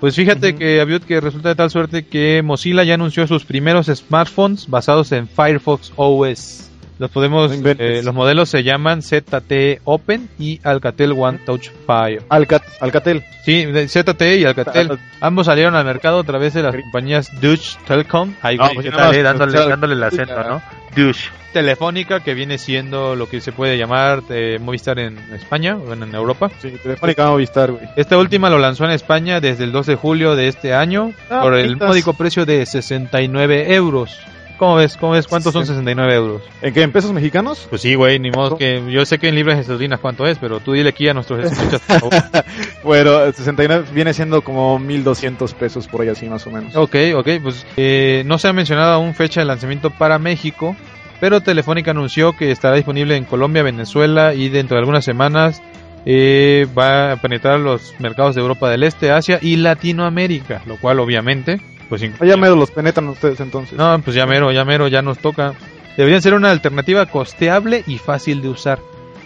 [0.00, 3.86] Pues fíjate que Aviot que resulta de tal suerte que Mozilla ya anunció sus primeros
[3.86, 6.65] smartphones basados en Firefox OS.
[6.98, 12.22] Los podemos, No eh, los modelos se llaman ZTE Open y Alcatel One Touch Fire.
[12.30, 13.22] Alcat, Alcatel.
[13.44, 14.98] Sí, ZTE y Alcatel.
[15.20, 18.34] Ambos salieron al mercado a través de las compañías Deutsche Telekom.
[18.42, 20.62] Ahí, Ah, güey, pues más más, dándole, dándole el acento, ¿no?
[20.94, 21.30] Deutsche.
[21.52, 26.02] Telefónica, que viene siendo lo que se puede llamar eh, Movistar en España, o en,
[26.02, 26.50] en Europa.
[26.60, 27.84] Sí, Telefónica Movistar, güey.
[27.96, 31.40] Esta última lo lanzó en España desde el 2 de julio de este año Ah,
[31.42, 34.18] por el módico precio de 69 euros.
[34.58, 34.96] ¿Cómo ves?
[34.96, 35.26] ¿Cómo ves?
[35.26, 36.42] ¿Cuántos son 69 euros?
[36.62, 36.82] ¿En qué?
[36.82, 37.66] ¿En pesos mexicanos?
[37.68, 38.82] Pues sí, güey, ni modo que...
[38.90, 41.82] Yo sé que en libras esterlinas cuánto es, pero tú dile aquí a nuestros escuchas.
[42.82, 46.74] Bueno, el 69 viene siendo como 1200 pesos por ahí así más o menos.
[46.76, 50.76] Ok, ok, pues eh, no se ha mencionado aún fecha de lanzamiento para México,
[51.20, 55.62] pero Telefónica anunció que estará disponible en Colombia, Venezuela y dentro de algunas semanas
[56.04, 61.00] eh, va a penetrar los mercados de Europa del Este, Asia y Latinoamérica, lo cual
[61.00, 63.78] obviamente, pues in- Allá mero los penetran ustedes entonces.
[63.78, 65.54] no, pues ya mero, ya mero, ya nos toca.
[65.96, 68.78] Deberían ser una alternativa costeable y fácil de usar.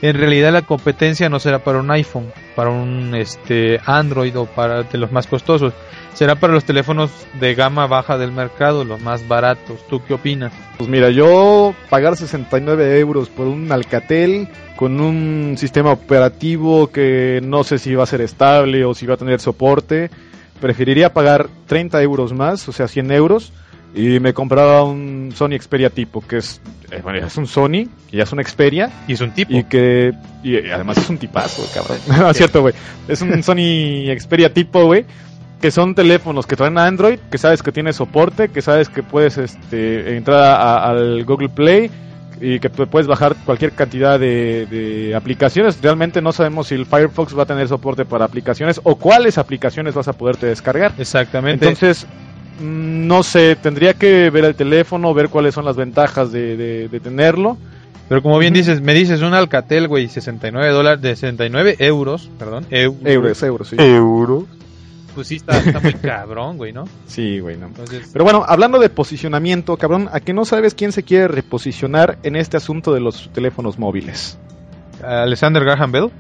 [0.03, 4.83] En realidad la competencia no será para un iPhone, para un este Android o para
[4.85, 5.75] de los más costosos.
[6.14, 9.79] Será para los teléfonos de gama baja del mercado, los más baratos.
[9.88, 10.53] ¿Tú qué opinas?
[10.79, 17.62] Pues mira, yo pagar 69 euros por un Alcatel con un sistema operativo que no
[17.64, 20.11] sé si va a ser estable o si va a tener soporte,
[20.61, 23.53] preferiría pagar 30 euros más, o sea, 100 euros,
[23.94, 26.61] y me compraba un Sony Xperia tipo, que es,
[26.92, 29.53] eh, bueno, es un Sony, que ya es un Xperia, Y es un tipo.
[29.53, 30.12] y que
[30.44, 31.99] y además es un tipazo, cabrón.
[32.20, 32.75] no es cierto, güey.
[33.09, 35.05] Es un Sony Xperia tipo, güey.
[35.61, 39.37] Que son teléfonos que traen Android, que sabes que tiene soporte, que sabes que puedes
[39.37, 41.90] este, entrar a- al Google Play,
[42.40, 45.81] y que puedes bajar cualquier cantidad de, de aplicaciones.
[45.83, 49.94] Realmente no sabemos si el Firefox va a tener soporte para aplicaciones o cuáles aplicaciones
[49.94, 50.92] vas a poderte descargar.
[50.98, 51.66] Exactamente.
[51.66, 52.07] Entonces,
[52.61, 56.88] mm, no sé, tendría que ver el teléfono, ver cuáles son las ventajas de, de-
[56.88, 57.59] de tenerlo.
[58.09, 62.64] Pero como bien dices, me dices un Alcatel, güey, 69 dólares, de 69 euros, perdón.
[62.70, 63.76] eu- Euros, euros, sí.
[63.79, 64.46] Euro.
[65.20, 66.85] Pues sí, está, está muy cabrón, güey, ¿no?
[67.06, 67.66] Sí, güey, no.
[67.66, 72.18] Entonces, Pero bueno, hablando de posicionamiento, cabrón, ¿a que no sabes quién se quiere reposicionar
[72.22, 74.38] en este asunto de los teléfonos móviles?
[75.04, 76.11] Alexander Graham Bell.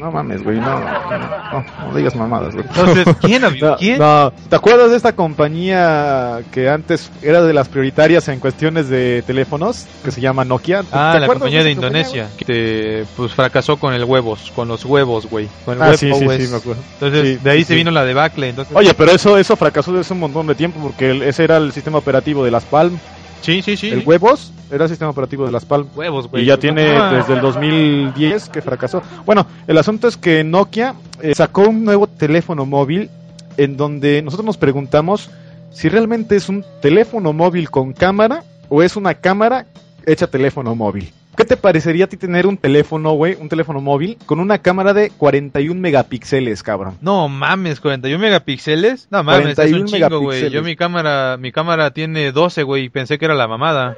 [0.00, 2.66] No mames, güey, no, no, digas mamadas, güey.
[2.66, 3.44] Entonces, ¿quién?
[3.44, 3.76] amigo?
[3.78, 3.98] ¿Quién?
[3.98, 9.22] no, ¿te acuerdas de esta compañía que antes era de las prioritarias en cuestiones de
[9.26, 9.86] teléfonos?
[10.04, 10.82] Que se llama Nokia.
[10.82, 14.66] ¿Te- Ah, te la compañía de compañía, Indonesia, que pues fracasó con el huevos, con
[14.68, 15.48] los huevos, güey.
[15.64, 15.82] Con el?
[15.82, 16.36] Ah, web sí, sí, OS.
[16.36, 16.82] sí, me acuerdo.
[16.94, 17.76] Entonces, Sí, de ahí sí, se sí.
[17.78, 18.48] vino la debacle.
[18.48, 21.58] Entonces, Oye, pero eso eso fracasó desde hace un montón de tiempo porque ese era
[21.58, 22.98] el sistema operativo de las Palm.
[23.42, 23.88] Sí, sí, sí.
[23.90, 25.88] El huevos era el sistema operativo de las Palm.
[25.94, 26.42] huevos, güey.
[26.42, 27.12] Y ya tiene Ah.
[27.12, 29.02] desde el 2010 que fracasó.
[29.24, 33.10] Bueno, el asunto es que Nokia eh, sacó un nuevo teléfono móvil
[33.56, 35.30] en donde nosotros nos preguntamos
[35.70, 39.66] si realmente es un teléfono móvil con cámara o es una cámara
[40.06, 41.12] hecha teléfono móvil.
[41.36, 44.94] ¿Qué te parecería a ti tener un teléfono, güey, un teléfono móvil con una cámara
[44.94, 46.96] de 41 megapíxeles, cabrón?
[47.02, 49.08] No mames, 41 megapíxeles.
[49.10, 50.50] No mames, es 41 un chingo, güey.
[50.50, 53.96] Yo mi cámara, mi cámara tiene 12, güey, y pensé que era la mamada.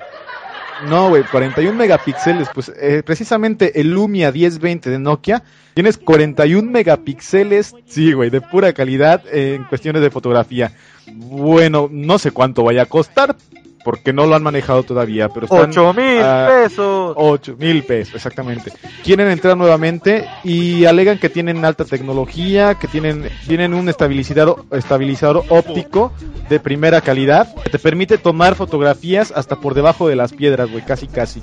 [0.88, 2.48] No, güey, 41 megapíxeles.
[2.52, 5.42] Pues eh, precisamente el Lumia 1020 de Nokia
[5.74, 10.72] tienes 41 megapíxeles, sí, güey, de pura calidad eh, en cuestiones de fotografía.
[11.12, 13.36] Bueno, no sé cuánto vaya a costar,
[13.84, 15.70] porque no lo han manejado todavía, pero están...
[15.70, 17.12] ¡Ocho mil ah, pesos!
[17.16, 18.72] 8 mil pesos, exactamente.
[19.04, 25.44] Quieren entrar nuevamente y alegan que tienen alta tecnología, que tienen, tienen un estabilizador, estabilizador
[25.48, 26.12] óptico
[26.48, 30.84] de primera calidad que te permite tomar fotografías hasta por debajo de las piedras, güey,
[30.84, 31.40] casi casi.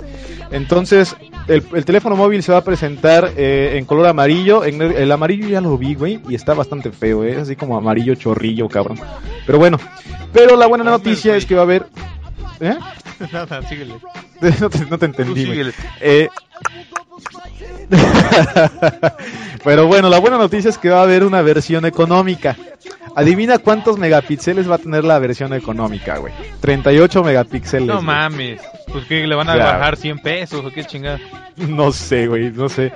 [0.50, 1.16] Entonces,
[1.48, 4.64] el, el teléfono móvil se va a presentar eh, en color amarillo.
[4.64, 7.38] En el, el amarillo ya lo vi, güey, y está bastante feo, ¿eh?
[7.40, 8.98] Así como amarillo chorrillo, cabrón.
[9.46, 9.78] Pero bueno,
[10.32, 11.86] pero la buena noticia es que va a haber...
[12.60, 12.76] ¿Eh?
[13.32, 13.94] Nada, síguele.
[14.60, 15.72] No te, no te Tú entendí, síguele.
[16.00, 16.28] Eh,
[19.64, 22.56] Pero bueno, la buena noticia es que va a haber una versión económica.
[23.14, 26.34] Adivina cuántos megapíxeles va a tener la versión económica, güey.
[26.60, 27.86] 38 megapíxeles.
[27.88, 28.06] No güey.
[28.06, 28.60] mames.
[28.92, 31.18] Pues que le van a bajar 100 pesos o qué chingada.
[31.56, 32.92] No sé, güey, no sé.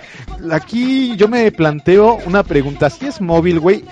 [0.51, 2.91] Aquí yo me planteo una pregunta.
[2.91, 3.85] Si es móvil, güey,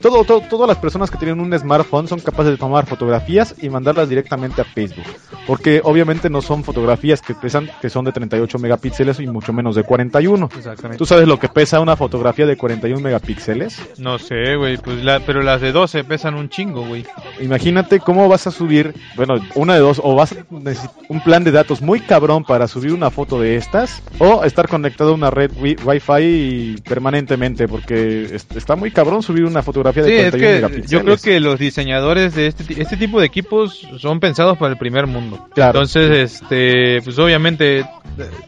[0.00, 3.68] todo, todo- todas las personas que tienen un smartphone son capaces de tomar fotografías y
[3.68, 5.04] mandarlas directamente a Facebook.
[5.46, 9.74] Porque obviamente no son fotografías que pesan, que son de 38 megapíxeles y mucho menos
[9.74, 10.48] de 41.
[10.56, 10.98] Exactamente.
[10.98, 13.80] ¿Tú sabes lo que pesa una fotografía de 41 megapíxeles?
[13.98, 14.76] No sé, güey.
[14.78, 17.04] Pues la, pero las de 12 pesan un chingo, güey.
[17.40, 21.42] Imagínate cómo vas a subir, bueno, una de dos, o vas a necesitar un plan
[21.44, 25.30] de datos muy cabrón para subir una foto de estas, o estar conectado a una
[25.30, 30.30] red wi- Wi-Fi permanentemente, porque es- está muy cabrón subir una fotografía de Sí, es
[30.30, 30.90] 41 que megapíxeles.
[30.90, 34.72] yo creo que los diseñadores de este, ti- este tipo de equipos son pensados para
[34.72, 35.46] el primer mundo.
[35.54, 35.70] Claro.
[35.80, 37.84] Entonces, este, pues obviamente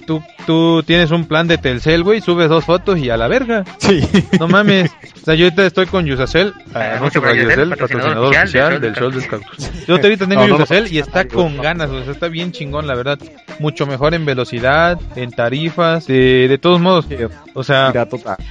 [0.07, 3.65] tú, tú tienes un plan de Telcel, güey, subes dos fotos y a la verga.
[3.79, 4.01] Sí.
[4.39, 4.91] No mames.
[5.21, 8.81] O sea, yo ahorita estoy con Yusacel, Ah, anuncio mucho para Yusacel, patrocinador oficial oficial
[8.81, 9.87] del Show del Cactus.
[9.87, 10.59] Yo ahorita tengo No, no, no.
[10.59, 13.19] Yusacel y está con ganas, o sea, está bien chingón, la verdad.
[13.61, 17.07] Mucho mejor en velocidad, en tarifas, de, de todos modos.
[17.55, 17.93] O sea.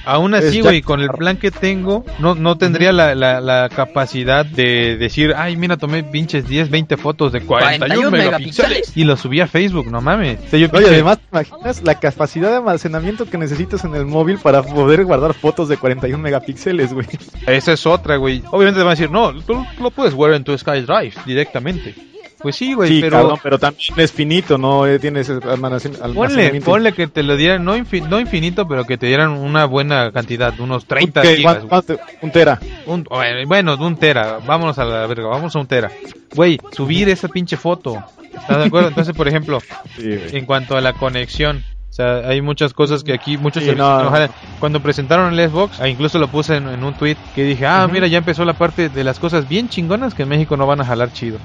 [0.06, 4.44] Aún así, güey, con el plan que tengo, no, no tendría la, la, la capacidad
[4.44, 8.96] de decir, ay, mira, tomé pinches 10, 20 fotos de 41, 41 megapíxeles megapíxeles.
[8.96, 10.38] y lo subí a Facebook, no mames.
[10.46, 14.06] O sea, yo pinche- además, ¿te imaginas la capacidad de almacenamiento que necesitas en el
[14.06, 17.06] móvil para poder guardar fotos de 41 megapíxeles, güey?
[17.46, 18.42] esa es otra, güey.
[18.50, 21.94] Obviamente te van a decir, no, tú lo puedes guardar en tu SkyDrive directamente.
[22.42, 26.04] Pues sí, güey, Sí, pero cabrón, pero también es finito, no eh, tienes almacen- ponle,
[26.04, 26.64] almacenamiento.
[26.70, 30.10] ponle que te lo dieran, no, infi- no infinito, pero que te dieran una buena
[30.10, 31.58] cantidad, unos 30 Ok, gigas.
[31.68, 32.04] ¿cuánto- cuánto?
[32.22, 32.58] Un tera.
[32.86, 33.06] Un-
[33.46, 35.90] bueno, un tera, vámonos a la verga, vamos a un tera.
[36.34, 38.02] Güey, subir esa pinche foto.
[38.34, 38.88] ¿Estás de acuerdo?
[38.88, 39.60] Entonces, por ejemplo,
[39.96, 43.70] Sí, en cuanto a la conexión, o sea, hay muchas cosas que aquí, muchos Sí,
[43.76, 44.10] no.
[44.10, 44.28] no.
[44.58, 47.86] Cuando presentaron el Xbox, ah, incluso lo puse en, en un tweet que dije, ah,
[47.92, 50.80] mira, ya empezó la parte de las cosas bien chingonas que en México no van
[50.80, 51.38] a jalar chido.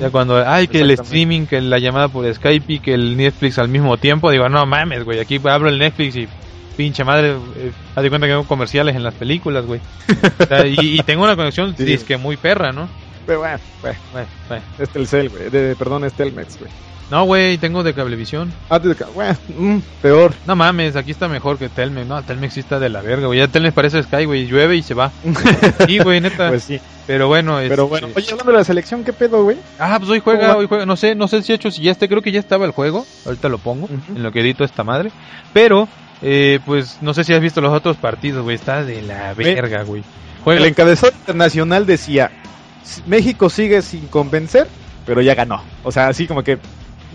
[0.00, 3.58] Ya cuando, ay, que el streaming, que la llamada por Skype y que el Netflix
[3.58, 6.28] al mismo tiempo, digo, no mames, güey, aquí abro el Netflix y
[6.76, 9.80] pinche madre, eh, haz de cuenta que hago comerciales en las películas, güey.
[10.40, 11.96] O sea, y, y tengo una conexión Sí.
[11.98, 12.88] que muy perra, ¿no?
[13.26, 14.64] Pero bueno, bueno, Bueno, bueno.
[14.78, 15.48] es Telcel, güey.
[15.50, 16.70] De, perdón, es Telmex, güey.
[17.12, 18.50] No, güey, tengo de cablevisión.
[18.70, 20.32] Ah, de ca- bueno, mm, peor.
[20.46, 22.06] No mames, aquí está mejor que Telmex.
[22.06, 23.38] No, Telmex sí está de la verga, güey.
[23.38, 24.46] Ya Telmex parece Sky, güey.
[24.46, 25.12] Llueve y se va.
[25.86, 26.48] Sí, güey, neta.
[26.48, 26.80] Pues sí.
[27.06, 29.58] Pero bueno, Pero este- bueno, oye, hablando de la selección, ¿qué pedo, güey?
[29.78, 30.86] Ah, pues hoy ¿Cómo juega, hoy juega.
[30.86, 32.70] No sé, no sé si ha hecho, si ya está, creo que ya estaba el
[32.72, 33.04] juego.
[33.26, 35.12] Ahorita lo pongo, en lo que edito esta madre.
[35.52, 35.88] Pero,
[36.22, 38.56] eh, pues, no sé si has visto los otros partidos, güey.
[38.56, 40.02] Está de la Ve- verga, güey.
[40.46, 42.30] El encabezado internacional decía,
[42.82, 44.66] "S- México sigue sin convencer,
[45.04, 45.62] pero ya ganó.
[45.84, 46.58] O sea, así como que...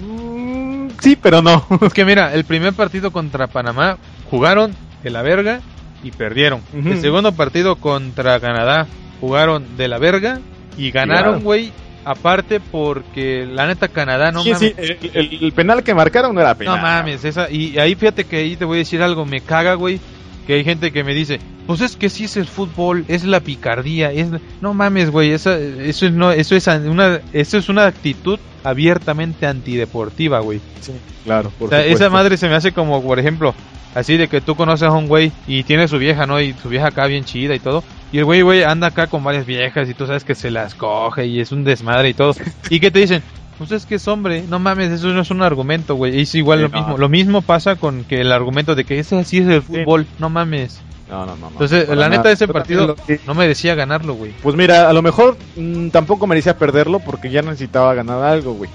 [0.01, 1.65] mm, sí, pero no.
[1.81, 3.97] Es que mira, el primer partido contra Panamá
[4.29, 5.61] jugaron de la verga
[6.03, 6.61] y perdieron.
[6.73, 8.87] El segundo partido contra Canadá
[9.19, 10.39] jugaron de la verga
[10.77, 11.43] y ganaron, Claro.
[11.43, 11.71] güey.
[12.05, 14.69] Aparte porque la neta Canadá no sí, mames.
[14.69, 16.77] sí, el, el- el penal que marcaron no era penal.
[16.77, 19.73] No mames, esa y ahí fíjate que ahí te voy a decir algo, me caga,
[19.73, 19.99] güey,
[20.47, 23.41] que hay gente que me dice, "Pues es que sí es el fútbol, es la
[23.41, 24.41] picardía, es la-".
[24.61, 30.39] no mames, güey, eso es no eso es una eso es una actitud abiertamente antideportiva,
[30.39, 30.59] güey.
[30.81, 33.53] Sí, claro, por O sea, esa madre se me hace como, por ejemplo,
[33.93, 36.39] así de que tú conoces a un güey y tiene su vieja, ¿no?
[36.41, 37.83] Y su vieja acá bien chida y todo.
[38.11, 40.75] Y el güey, güey, anda acá con varias viejas y tú sabes que se las
[40.75, 42.33] coge y es un desmadre y todo.
[42.69, 43.21] ¿Y qué te dicen?
[43.57, 46.19] Pues es que es hombre, no mames, eso no es un argumento, güey.
[46.21, 46.77] Es igual Sí, lo no.
[46.79, 46.97] mismo.
[46.97, 50.29] Lo mismo pasa con que el argumento de que ese así es el fútbol, no
[50.29, 50.79] mames.
[51.09, 52.33] No, no, no, no, Entonces, para la neta, nada.
[52.33, 54.31] ese partido lo no merecía ganarlo, güey.
[54.43, 58.69] Pues mira, a lo mejor mm, tampoco merecía perderlo porque ya necesitaba ganar algo, güey.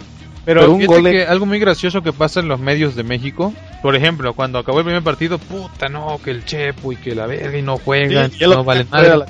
[0.44, 2.96] Pero, Pero un fíjate gol en- que algo muy gracioso que pasa en los medios
[2.96, 6.96] de México, por ejemplo, cuando acabó el primer partido, puta, no, que el Chepo y
[6.96, 9.26] que la verga y no juegan, Sí, no valen chingada,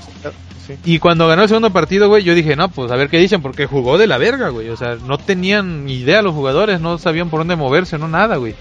[0.67, 0.75] sí.
[0.85, 3.43] Y cuando ganó el segundo partido, güey, yo dije, no, pues a ver qué dicen,
[3.43, 4.69] porque jugó de la verga, güey.
[4.69, 8.55] O sea, no tenían idea los jugadores, no sabían por dónde moverse, no nada, güey.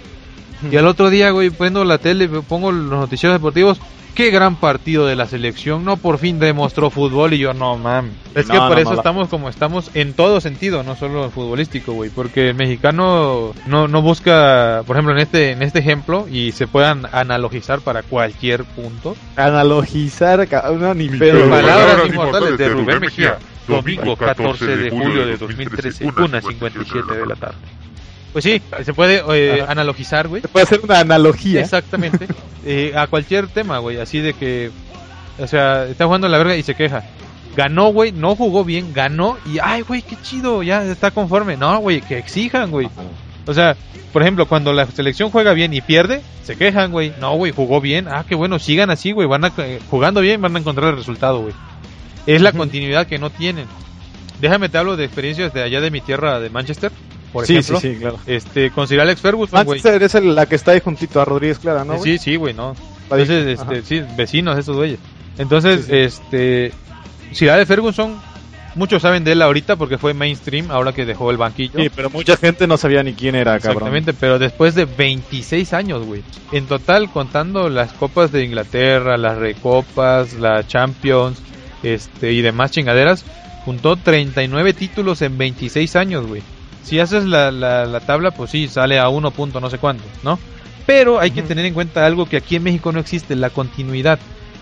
[0.69, 3.79] Y al otro día, güey, prendo la tele, pongo los noticieros deportivos.
[4.15, 8.11] Qué gran partido de la selección, no por fin demostró fútbol y yo no mames.
[8.35, 11.31] Es que por no, eso no, estamos como estamos en todo sentido, no solo en
[11.31, 16.27] futbolístico, güey, porque el mexicano no, no busca, por ejemplo, en este en este ejemplo
[16.29, 19.15] y se puedan analogizar para cualquier punto.
[19.37, 20.47] Analogizar,
[20.77, 21.49] no, ni pedo.
[21.49, 27.80] Palabras inmortales de Rubén Mejía, domingo 14 de julio de 2013, 1.57 de la tarde.
[28.31, 30.41] Pues sí, se puede eh, analogizar, güey.
[30.41, 31.61] Se puede hacer una analogía.
[31.61, 32.27] Exactamente.
[32.65, 33.99] eh, a cualquier tema, güey.
[33.99, 34.71] Así de que,
[35.37, 37.03] o sea, está jugando la verga y se queja.
[37.55, 41.57] Ganó, güey, no jugó bien, ganó y, ay, güey, qué chido, ya está conforme.
[41.57, 42.87] No, güey, que exijan, güey.
[43.45, 43.75] O sea,
[44.13, 47.13] por ejemplo, cuando la selección juega bien y pierde, se quejan, güey.
[47.19, 48.07] No, güey, jugó bien.
[48.07, 49.27] Ah, qué bueno, sigan así, güey.
[49.27, 51.53] Van a, eh, jugando bien, van a encontrar el resultado, güey.
[52.25, 53.65] Es la continuidad que no tienen.
[54.39, 56.91] Déjame te hablo de experiencias de allá de mi tierra, de Manchester,
[57.31, 57.79] por sí, ejemplo.
[57.79, 58.19] sí, sí, claro.
[58.27, 59.79] Este, con Sir Alex Ferguson, güey.
[59.83, 62.01] Es el- la que está ahí juntito a Rodríguez Clara, ¿no?
[62.01, 62.75] sí, sí, güey, no.
[63.03, 63.81] Entonces, este, Ajá.
[63.85, 64.99] sí, vecinos esos güeyes.
[65.37, 65.95] Entonces, Sí, sí.
[65.97, 66.71] este,
[67.33, 68.15] Sir Alex Ferguson,
[68.75, 71.73] muchos saben de él ahorita porque fue mainstream ahora que dejó el banquillo.
[71.77, 73.73] Sí, pero mucha gente no sabía ni quién era, cabrón.
[73.89, 76.23] Exactamente, pero después de 26 años, güey.
[76.51, 81.41] En total, contando las copas de Inglaterra, las recopas, la Champions,
[81.83, 83.25] este, y demás chingaderas,
[83.65, 86.41] juntó 39 títulos en 26 años, güey.
[86.83, 90.03] Si haces la, la, la tabla, pues sí, sale a 1 punto no sé cuánto,
[90.23, 90.39] ¿no?
[90.85, 94.19] Pero hay que tener en cuenta algo que aquí en México no existe, la continuidad.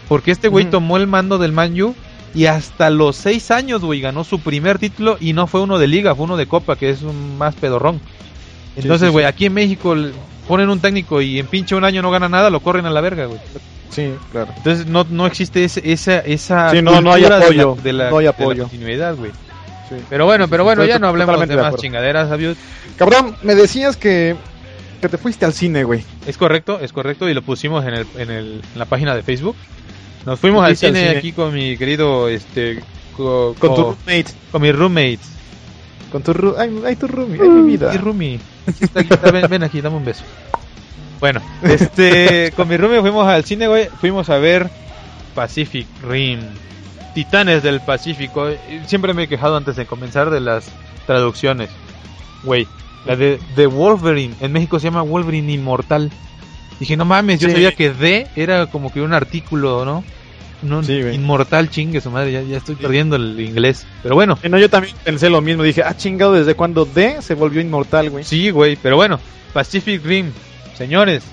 [0.07, 1.95] Porque este güey tomó el mando del Man U
[2.35, 5.87] y hasta los 6 años, güey, ganó su primer título y no fue uno de
[5.87, 7.99] liga, fue uno de copa, que es un más pedorrón.
[8.75, 9.95] Entonces, sí, güey, aquí en México
[10.47, 13.01] ponen un técnico y en pinche un año no gana nada, lo corren a la
[13.01, 13.39] verga, güey.
[13.89, 14.51] Sí, claro.
[14.57, 17.93] Entonces no, no existe ese, esa, esa Sí, no, no hay de apoyo, la, de
[17.93, 18.63] la- no hay de la apoyo.
[18.63, 19.31] continuidad, güey.
[19.89, 19.95] Sí.
[20.09, 22.55] Pero bueno, pero bueno, Estoy ya no hablemos de más chingaderas, Abiud.
[22.97, 24.35] Cabrón, me decías que,
[25.01, 26.03] que te fuiste al cine, güey.
[26.27, 29.23] Es correcto, es correcto y lo pusimos en, el, en, el, en la página de
[29.23, 29.55] Facebook.
[30.25, 32.81] Nos fuimos al cine, aquí con mi querido, este,
[33.17, 34.25] co- Con tu roommate.
[34.51, 35.29] con mis roommates.
[36.11, 37.91] Con tu ru ay, ay, tu roomie, ay, mi vida.
[37.91, 38.39] Mi roomie.
[38.67, 40.23] Aquí está, aquí está, ven, ven aquí, dame un beso.
[41.19, 43.87] Bueno, este, con mi roomie fuimos al cine, güey.
[44.01, 44.69] Fuimos a ver
[45.35, 46.39] Pacific Rim.
[47.13, 48.47] Titanes del Pacífico.
[48.85, 50.69] Siempre me he quejado antes de comenzar de las
[51.05, 51.69] traducciones.
[52.43, 52.67] Güey,
[53.05, 54.35] la de, de Wolverine.
[54.39, 56.11] En México se llama Wolverine Inmortal.
[56.79, 60.03] Dije, no mames, yo sabía que D era como que un artículo, ¿no?
[60.61, 63.85] No, Sí, inmortal, chingue su madre, ya, ya estoy perdiendo el inglés.
[64.03, 65.63] Pero bueno, no, yo también pensé lo mismo.
[65.63, 68.23] Dije, ah, chingado, ¿desde cuándo D se volvió inmortal, güey?
[68.25, 69.19] Sí, güey, pero bueno,
[69.53, 70.31] Pacific Rim,
[70.77, 71.23] señores,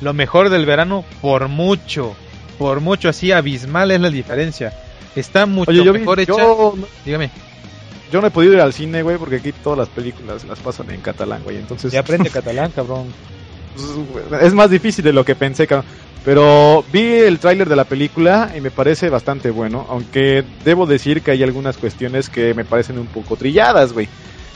[0.00, 2.16] lo mejor del verano por mucho,
[2.58, 4.72] por mucho, así abismal es la diferencia.
[5.14, 6.32] Está mucho Oye, yo, vi- mejor hecha.
[6.36, 7.30] yo, Dígame,
[8.12, 10.90] yo no he podido ir al cine, güey, porque aquí todas las películas las pasan
[10.90, 11.56] en catalán, güey.
[11.56, 13.06] Entonces, ya aprende catalán, cabrón.
[14.12, 15.86] pues, es más difícil de lo que pensé, cabrón.
[16.24, 21.22] Pero vi el tráiler de la película y me parece bastante bueno, aunque debo decir
[21.22, 24.08] que hay algunas cuestiones que me parecen un poco trilladas, güey.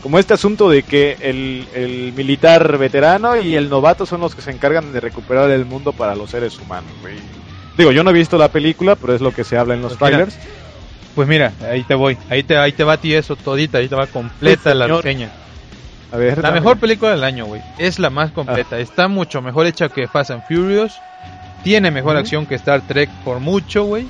[0.02, 4.42] como este asunto de que el, el militar veterano y el novato son los que
[4.42, 7.14] se encargan de recuperar el mundo para los seres humanos, güey.
[7.80, 9.96] Digo, yo no he visto la película, pero es lo que se habla en los
[9.96, 10.48] Pues mira, trailers.
[11.14, 12.16] Pues mira, ahí te voy.
[12.28, 13.78] Ahí te, ahí te va a ti eso todita.
[13.78, 15.30] Ahí te va completa Sí, la reseña.
[16.12, 16.60] A ver, La dame.
[16.60, 17.62] mejor película del año, güey.
[17.78, 18.78] Es la más completa.
[18.78, 21.00] Está mucho mejor hecha que Fast and Furious.
[21.64, 24.06] Tiene mejor acción que Star Trek por mucho, güey.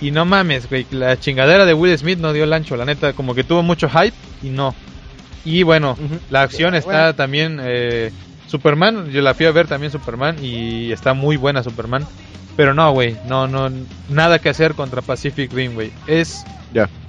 [0.00, 0.86] Y no mames, güey.
[0.90, 3.12] La chingadera de Will Smith no dio el ancho, la neta.
[3.12, 4.74] Como que tuvo mucho hype y no.
[5.44, 5.96] Y bueno,
[6.30, 7.14] la acción está Bueno.
[7.14, 7.60] también.
[7.62, 8.10] eh,
[8.46, 12.06] Superman, yo la fui a ver también Superman y está muy buena Superman.
[12.56, 13.70] Pero no, güey, no, no,
[14.08, 15.90] nada que hacer contra Pacific Rim, güey.
[16.06, 16.44] Es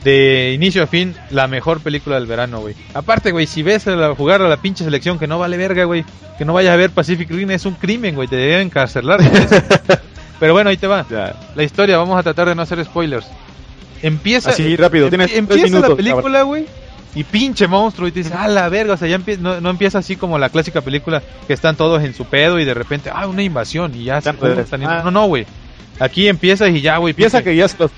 [0.04, 2.76] de inicio a fin la mejor película del verano, güey.
[2.94, 5.84] Aparte, güey, si ves a la- jugar a la pinche selección que no vale verga,
[5.86, 6.06] güey,
[6.38, 9.20] que no vayas a ver Pacific Rim es un crimen, güey, te deben encarcelar.
[10.40, 11.06] Pero bueno, ahí te va.
[11.56, 13.28] La historia, vamos a tratar de no hacer spoilers.
[14.02, 16.66] Empieza Así, rápido, tienes empieza minutos, la película, güey.
[17.18, 19.70] Y pinche monstruo, y te dices, ah, la verga, o sea, ya empie- no, no
[19.72, 23.10] empieza así como la clásica película que están todos en su pedo y de repente,
[23.14, 25.02] ah, una invasión y ya se Están ah.
[25.04, 25.46] No, no, güey.
[26.00, 27.14] Aquí empiezas y ya, güey.
[27.16, 27.92] Pinche- que ya se los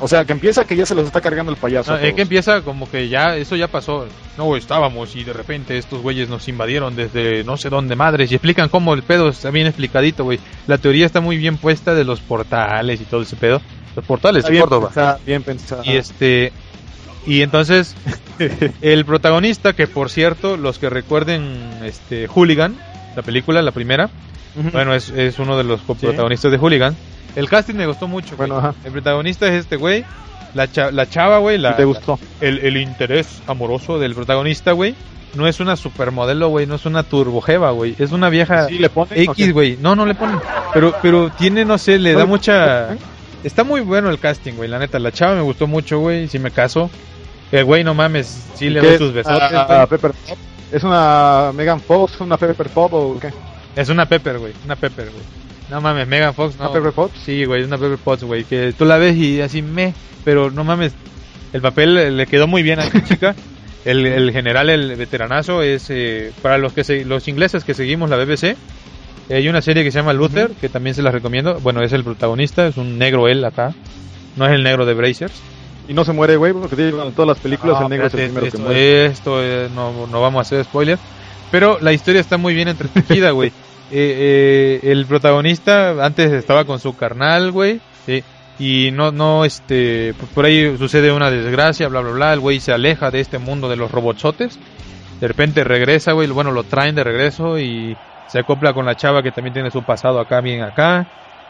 [0.00, 1.92] o sea, que empieza que ya se los está cargando el payaso.
[1.92, 4.06] No, es que empieza como que ya, eso ya pasó.
[4.36, 8.34] No, estábamos y de repente estos güeyes nos invadieron desde no sé dónde madres y
[8.34, 10.40] explican cómo el pedo está bien explicadito, güey.
[10.66, 13.60] La teoría está muy bien puesta de los portales y todo ese pedo.
[13.94, 14.86] Los portales Está de bien Córdoba.
[14.88, 15.82] pensada, bien pensada.
[15.86, 16.52] Y este
[17.26, 17.94] y entonces
[18.82, 22.76] el protagonista que por cierto, los que recuerden este Hooligan,
[23.16, 24.10] la película, la primera,
[24.72, 26.96] bueno, es, es uno de los protagonistas de Hooligan.
[27.34, 28.36] El casting me gustó mucho.
[28.36, 28.74] Bueno, ajá.
[28.84, 30.04] El protagonista es este güey.
[30.54, 32.16] La, cha- la chava, güey, la, ¿Y te gustó?
[32.40, 34.94] el, el interés amoroso del protagonista, güey,
[35.34, 38.88] no es una supermodelo, güey, no es una turbojeva, güey, es una vieja ¿Sí le
[38.88, 39.28] ponen?
[39.28, 39.76] ¿O X, güey.
[39.80, 40.38] No, no le ponen.
[40.72, 42.90] Pero pero tiene no sé, le da mucha
[43.42, 45.00] Está muy bueno el casting, güey, la neta.
[45.00, 46.88] La chava me gustó mucho, güey, si me caso.
[47.54, 49.86] El güey, no mames, sí le ¿Qué doy sus besotes, Ah, güey.
[49.86, 50.38] Pepper Pop.
[50.72, 53.30] ¿Es una Megan Fox, una Pepper Pop o qué?
[53.76, 55.22] Es una Pepper, güey, una Pepper, güey.
[55.70, 56.64] No mames, Megan Fox, no.
[56.64, 57.18] ¿Una Pepper Potts?
[57.24, 59.94] Sí, güey, es una Pepper Potts, güey, que tú la ves y así me,
[60.24, 60.94] pero no mames,
[61.52, 63.34] el papel le- le quedó muy bien a esta chica.
[63.84, 68.08] El, el general, el veteranazo, es eh, para los que se- los ingleses que seguimos
[68.08, 68.56] la BBC.
[69.30, 71.60] Hay una serie que se llama Luther, que también se la recomiendo.
[71.60, 73.74] Bueno, es el protagonista, es un negro él acá.
[74.36, 75.34] No es el negro de Brazers.
[75.88, 78.20] Y no se muere, güey, porque en todas las películas No, el negro es el
[78.24, 79.06] primero que esto, muere.
[79.06, 80.98] esto, eh, no, no vamos a hacer spoiler.
[81.50, 83.52] Pero la historia está muy bien entretejida, güey.
[83.96, 87.80] Eh, eh, el protagonista antes estaba con su carnal, güey.
[88.58, 92.32] y no, no, este, por- por ahí sucede una desgracia, bla, bla, bla.
[92.32, 94.58] El güey se aleja de este mundo de los robotsotes.
[95.20, 96.26] De repente regresa, güey.
[96.28, 99.82] Bueno, lo traen de regreso y se acopla con la chava que también tiene su
[99.84, 101.06] pasado acá, bien acá.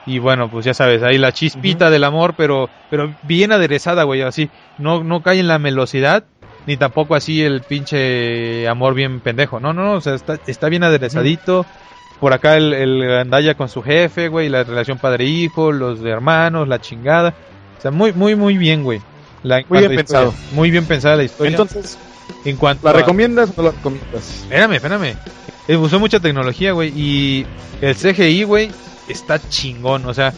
[0.06, 4.22] Y bueno, pues ya sabes, ahí la chispita del amor, pero, pero bien aderezada, güey,
[4.22, 4.50] así.
[4.78, 6.24] No, no cae en la melosidad,
[6.66, 9.60] ni tampoco así el pinche amor bien pendejo.
[9.60, 11.64] No, no, no, o sea, está, está bien aderezadito.
[12.20, 17.34] Por acá el, el con su jefe, güey, la relación padre-hijo, los hermanos, la chingada.
[17.78, 19.00] O sea, muy, muy, muy bien, güey.
[19.42, 19.96] La, Muy bien historia.
[19.98, 20.34] pensado.
[20.52, 21.50] Muy bien pensada la historia.
[21.50, 21.98] Entonces,
[22.46, 24.40] en cuanto ¿la a- recomiendas o no la recomiendas?
[24.42, 25.16] Espérame, espérame.
[25.68, 26.92] Eh, usó mucha tecnología, güey.
[26.96, 27.46] Y
[27.82, 28.70] el CGI, güey,
[29.08, 30.06] está chingón.
[30.06, 30.32] O sea,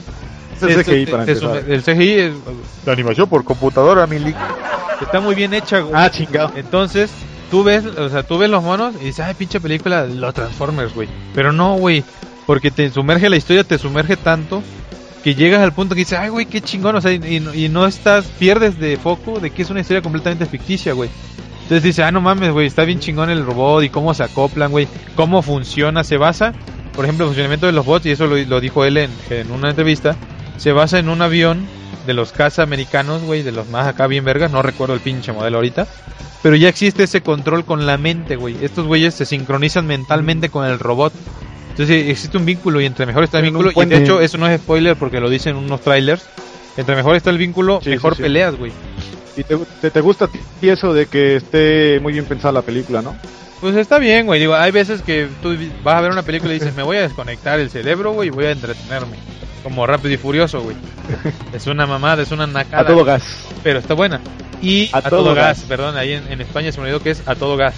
[0.57, 2.33] Es el esto CGI para sume- el CGI es
[2.85, 4.37] la animación por computadora, mi lic.
[5.01, 5.93] Está muy bien hecha, güey.
[5.95, 6.53] Ah, chingado.
[6.57, 7.11] Entonces,
[7.51, 10.95] tú ves, o sea, tú ves los monos y dices, ay, pinche película, los Transformers,
[10.95, 11.09] güey.
[11.35, 12.03] Pero no, güey.
[12.47, 14.63] Porque te sumerge la historia, te sumerge tanto
[15.25, 16.95] que llegas al punto que dices, ay, güey, qué chingón.
[16.97, 20.01] O sea, y, y- y no estás, pierdes de foco de que es una historia
[20.01, 21.11] completamente ficticia, güey.
[21.65, 24.71] Entonces dices, ah, no mames, güey, está bien chingón el robot y cómo se acoplan,
[24.71, 24.87] güey.
[25.17, 26.53] Cómo funciona, se basa,
[26.97, 29.51] por ejemplo, el funcionamiento de los bots, y eso lo, lo dijo él en, en
[29.53, 30.17] una entrevista,
[30.57, 31.67] se basa en un avión
[32.07, 35.33] de los caza americanos, güey, de los más acá bien vergas, no recuerdo el pinche
[35.33, 35.87] modelo ahorita,
[36.43, 38.57] pero ya existe ese control con la mente, güey.
[38.63, 41.13] Estos güeyes se sincronizan mentalmente con el robot.
[41.71, 44.49] Entonces existe un vínculo y entre mejor está el vínculo, y de hecho eso no
[44.49, 46.25] es spoiler porque lo dicen unos trailers,
[46.77, 48.23] entre mejor está el vínculo, Sí, mejor sí, sí.
[48.23, 48.73] peleas, güey.
[49.37, 52.63] ¿Y te, te, te gusta a ti eso de que esté muy bien pensada la
[52.63, 53.15] película, no?
[53.61, 54.41] Pues está bien, güey.
[54.41, 57.03] Digo, hay veces que tú vas a ver una película y dices, me voy a
[57.03, 59.17] desconectar el cerebro, güey, y voy a entretenerme.
[59.63, 60.77] Como Rápido y Furioso, güey.
[61.53, 62.83] Es una mamada, es una nacada.
[62.83, 63.23] A todo gas.
[63.63, 64.21] Pero está buena.
[64.63, 65.59] Y A a, todo, todo gas.
[65.61, 65.69] gas.
[65.69, 67.75] perdón, ahí en, en España se me olvidó que es a todo gas.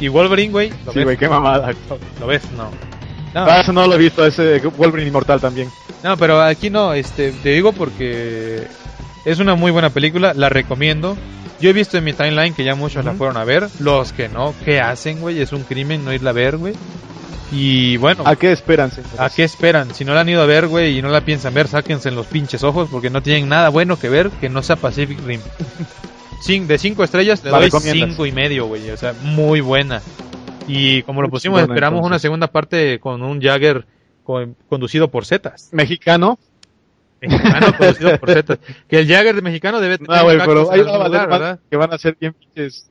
[0.00, 1.72] Y Wolverine, güey, ¿lo Sí, güey, qué mamada.
[2.20, 2.42] ¿Lo ves?
[2.56, 2.70] No.
[3.34, 5.68] No, Ah, eso no lo he visto, ese Wolverine Inmortal también.
[6.02, 8.66] no, pero aquí no, este, te digo porque
[9.24, 11.16] es una muy buena película, la recomiendo.
[11.60, 13.68] Yo he visto en mi timeline que ya muchos la fueron a ver.
[13.80, 15.40] Los que no, ¿qué hacen, güey?
[15.40, 16.74] Es un crimen no irla a ver, güey.
[17.52, 19.18] Y bueno, ¿A qué esperan, señores?
[19.18, 19.92] ¿A qué esperan?
[19.92, 22.14] Si no la han ido a ver, güey, y no la piensan ver, sáquense en
[22.14, 25.40] los pinches ojos porque no tienen nada bueno que ver que no sea Pacific Rim.
[26.46, 27.70] cin- de 5 estrellas le doy.
[27.70, 28.88] 5 y medio, güey.
[28.90, 30.00] O sea, muy buena.
[30.68, 32.22] Y como lo pusimos, chingona, esperamos una entonces.
[32.22, 33.84] segunda parte con un Jagger
[34.22, 35.68] con- conducido por Zetas.
[35.72, 36.38] Mexicano.
[37.20, 37.66] Mexicano
[38.20, 38.58] por.
[38.88, 40.98] Que el Jagger de mexicano debe tener No, güey, pero en ahí algún va a
[40.98, 41.60] valer lugar, más ¿verdad?
[41.70, 42.90] que van a ser bien pinches.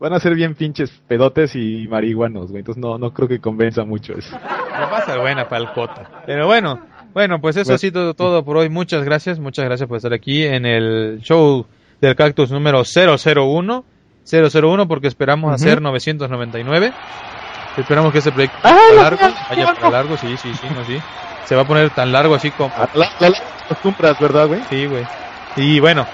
[0.00, 2.60] Van a ser bien pinches pedotes y marihuanos, güey.
[2.60, 4.36] Entonces no, no creo que convenza mucho eso.
[4.36, 5.44] No va a ser buena
[5.74, 6.22] Jota.
[6.26, 6.80] Pero bueno,
[7.14, 7.74] bueno, pues eso Bueno.
[7.76, 8.68] ha sido todo por hoy.
[8.68, 11.66] Muchas gracias, muchas gracias por estar aquí en el show
[12.00, 13.84] del cactus número 001.
[14.30, 15.54] 001 porque esperamos Ujú.
[15.54, 16.92] hacer 999.
[17.76, 20.84] Esperamos que ese proyecto ¡Ah, vaya la largo, vaya para largo, sí, sí, sí, no,
[20.84, 20.96] sí.
[21.44, 22.74] Se va a poner tan largo así como...
[22.76, 23.36] A la, la, la
[23.66, 24.62] costumbras, ¿verdad, güey?
[24.64, 25.06] Sí, güey.
[25.56, 26.06] Y bueno,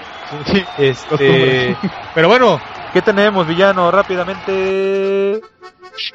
[0.45, 0.65] Sí.
[0.77, 1.77] este...
[2.13, 2.61] Pero bueno,
[2.93, 3.91] ¿qué tenemos, villano?
[3.91, 5.41] Rápidamente...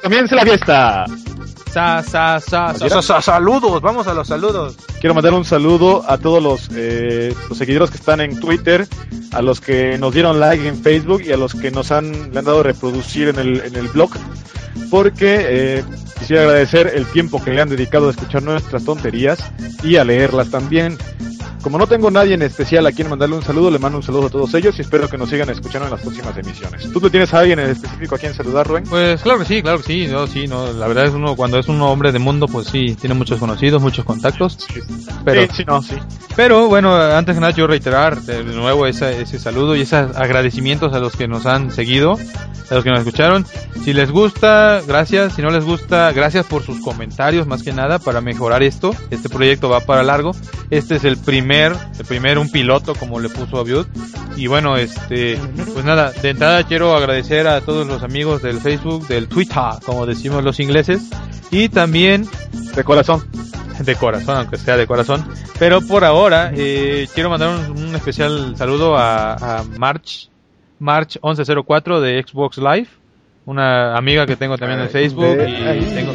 [0.01, 1.05] Comienza la fiesta.
[1.71, 4.75] Sa, sa, sa, sa, sa, sa- saludos, vamos a los saludos.
[4.99, 8.87] Quiero mandar un saludo a todos los, eh, los seguidores que están en Twitter,
[9.33, 12.39] a los que nos dieron like en Facebook y a los que nos han, le
[12.39, 14.09] han dado reproducir en el, en el blog,
[14.89, 15.37] porque
[15.79, 15.83] eh,
[16.17, 19.39] quisiera agradecer el tiempo que le han dedicado a escuchar nuestras tonterías
[19.83, 20.97] y a leerlas también.
[21.61, 24.27] Como no tengo nadie en especial a quien mandarle un saludo, le mando un saludo
[24.27, 26.89] a todos ellos y espero que nos sigan escuchando en las próximas emisiones.
[26.93, 28.85] ¿Tú no tienes a alguien en específico a quien saludar, Rubén?
[28.85, 31.67] Pues claro que sí, claro sí, no, sí, no, la verdad es uno cuando es
[31.67, 34.57] un hombre de mundo, pues sí, tiene muchos conocidos, muchos contactos,
[35.25, 35.95] pero, sí, sí, no, sí.
[36.37, 40.93] pero bueno, antes que nada yo reiterar de nuevo ese, ese saludo y esos agradecimientos
[40.93, 42.17] a los que nos han seguido,
[42.69, 43.45] a los que nos escucharon.
[43.83, 47.99] Si les gusta, gracias, si no les gusta, gracias por sus comentarios más que nada
[47.99, 48.95] para mejorar esto.
[49.09, 50.31] Este proyecto va para largo.
[50.69, 53.85] Este es el primer, el primer un piloto como le puso Abiud.
[54.37, 55.37] Y bueno, este,
[55.73, 60.05] pues nada, de entrada quiero agradecer a todos los amigos del Facebook, del Twitter, como
[60.05, 61.09] decimos los ingleses,
[61.49, 62.27] y también
[62.75, 63.23] De corazón.
[63.79, 65.25] de corazón, aunque sea de corazón.
[65.57, 70.29] Pero por ahora, eh, quiero mandar un, un especial saludo a, a March,
[70.77, 72.87] March 1104 de Xbox Live,
[73.45, 76.13] una amiga que tengo también en Facebook y tengo...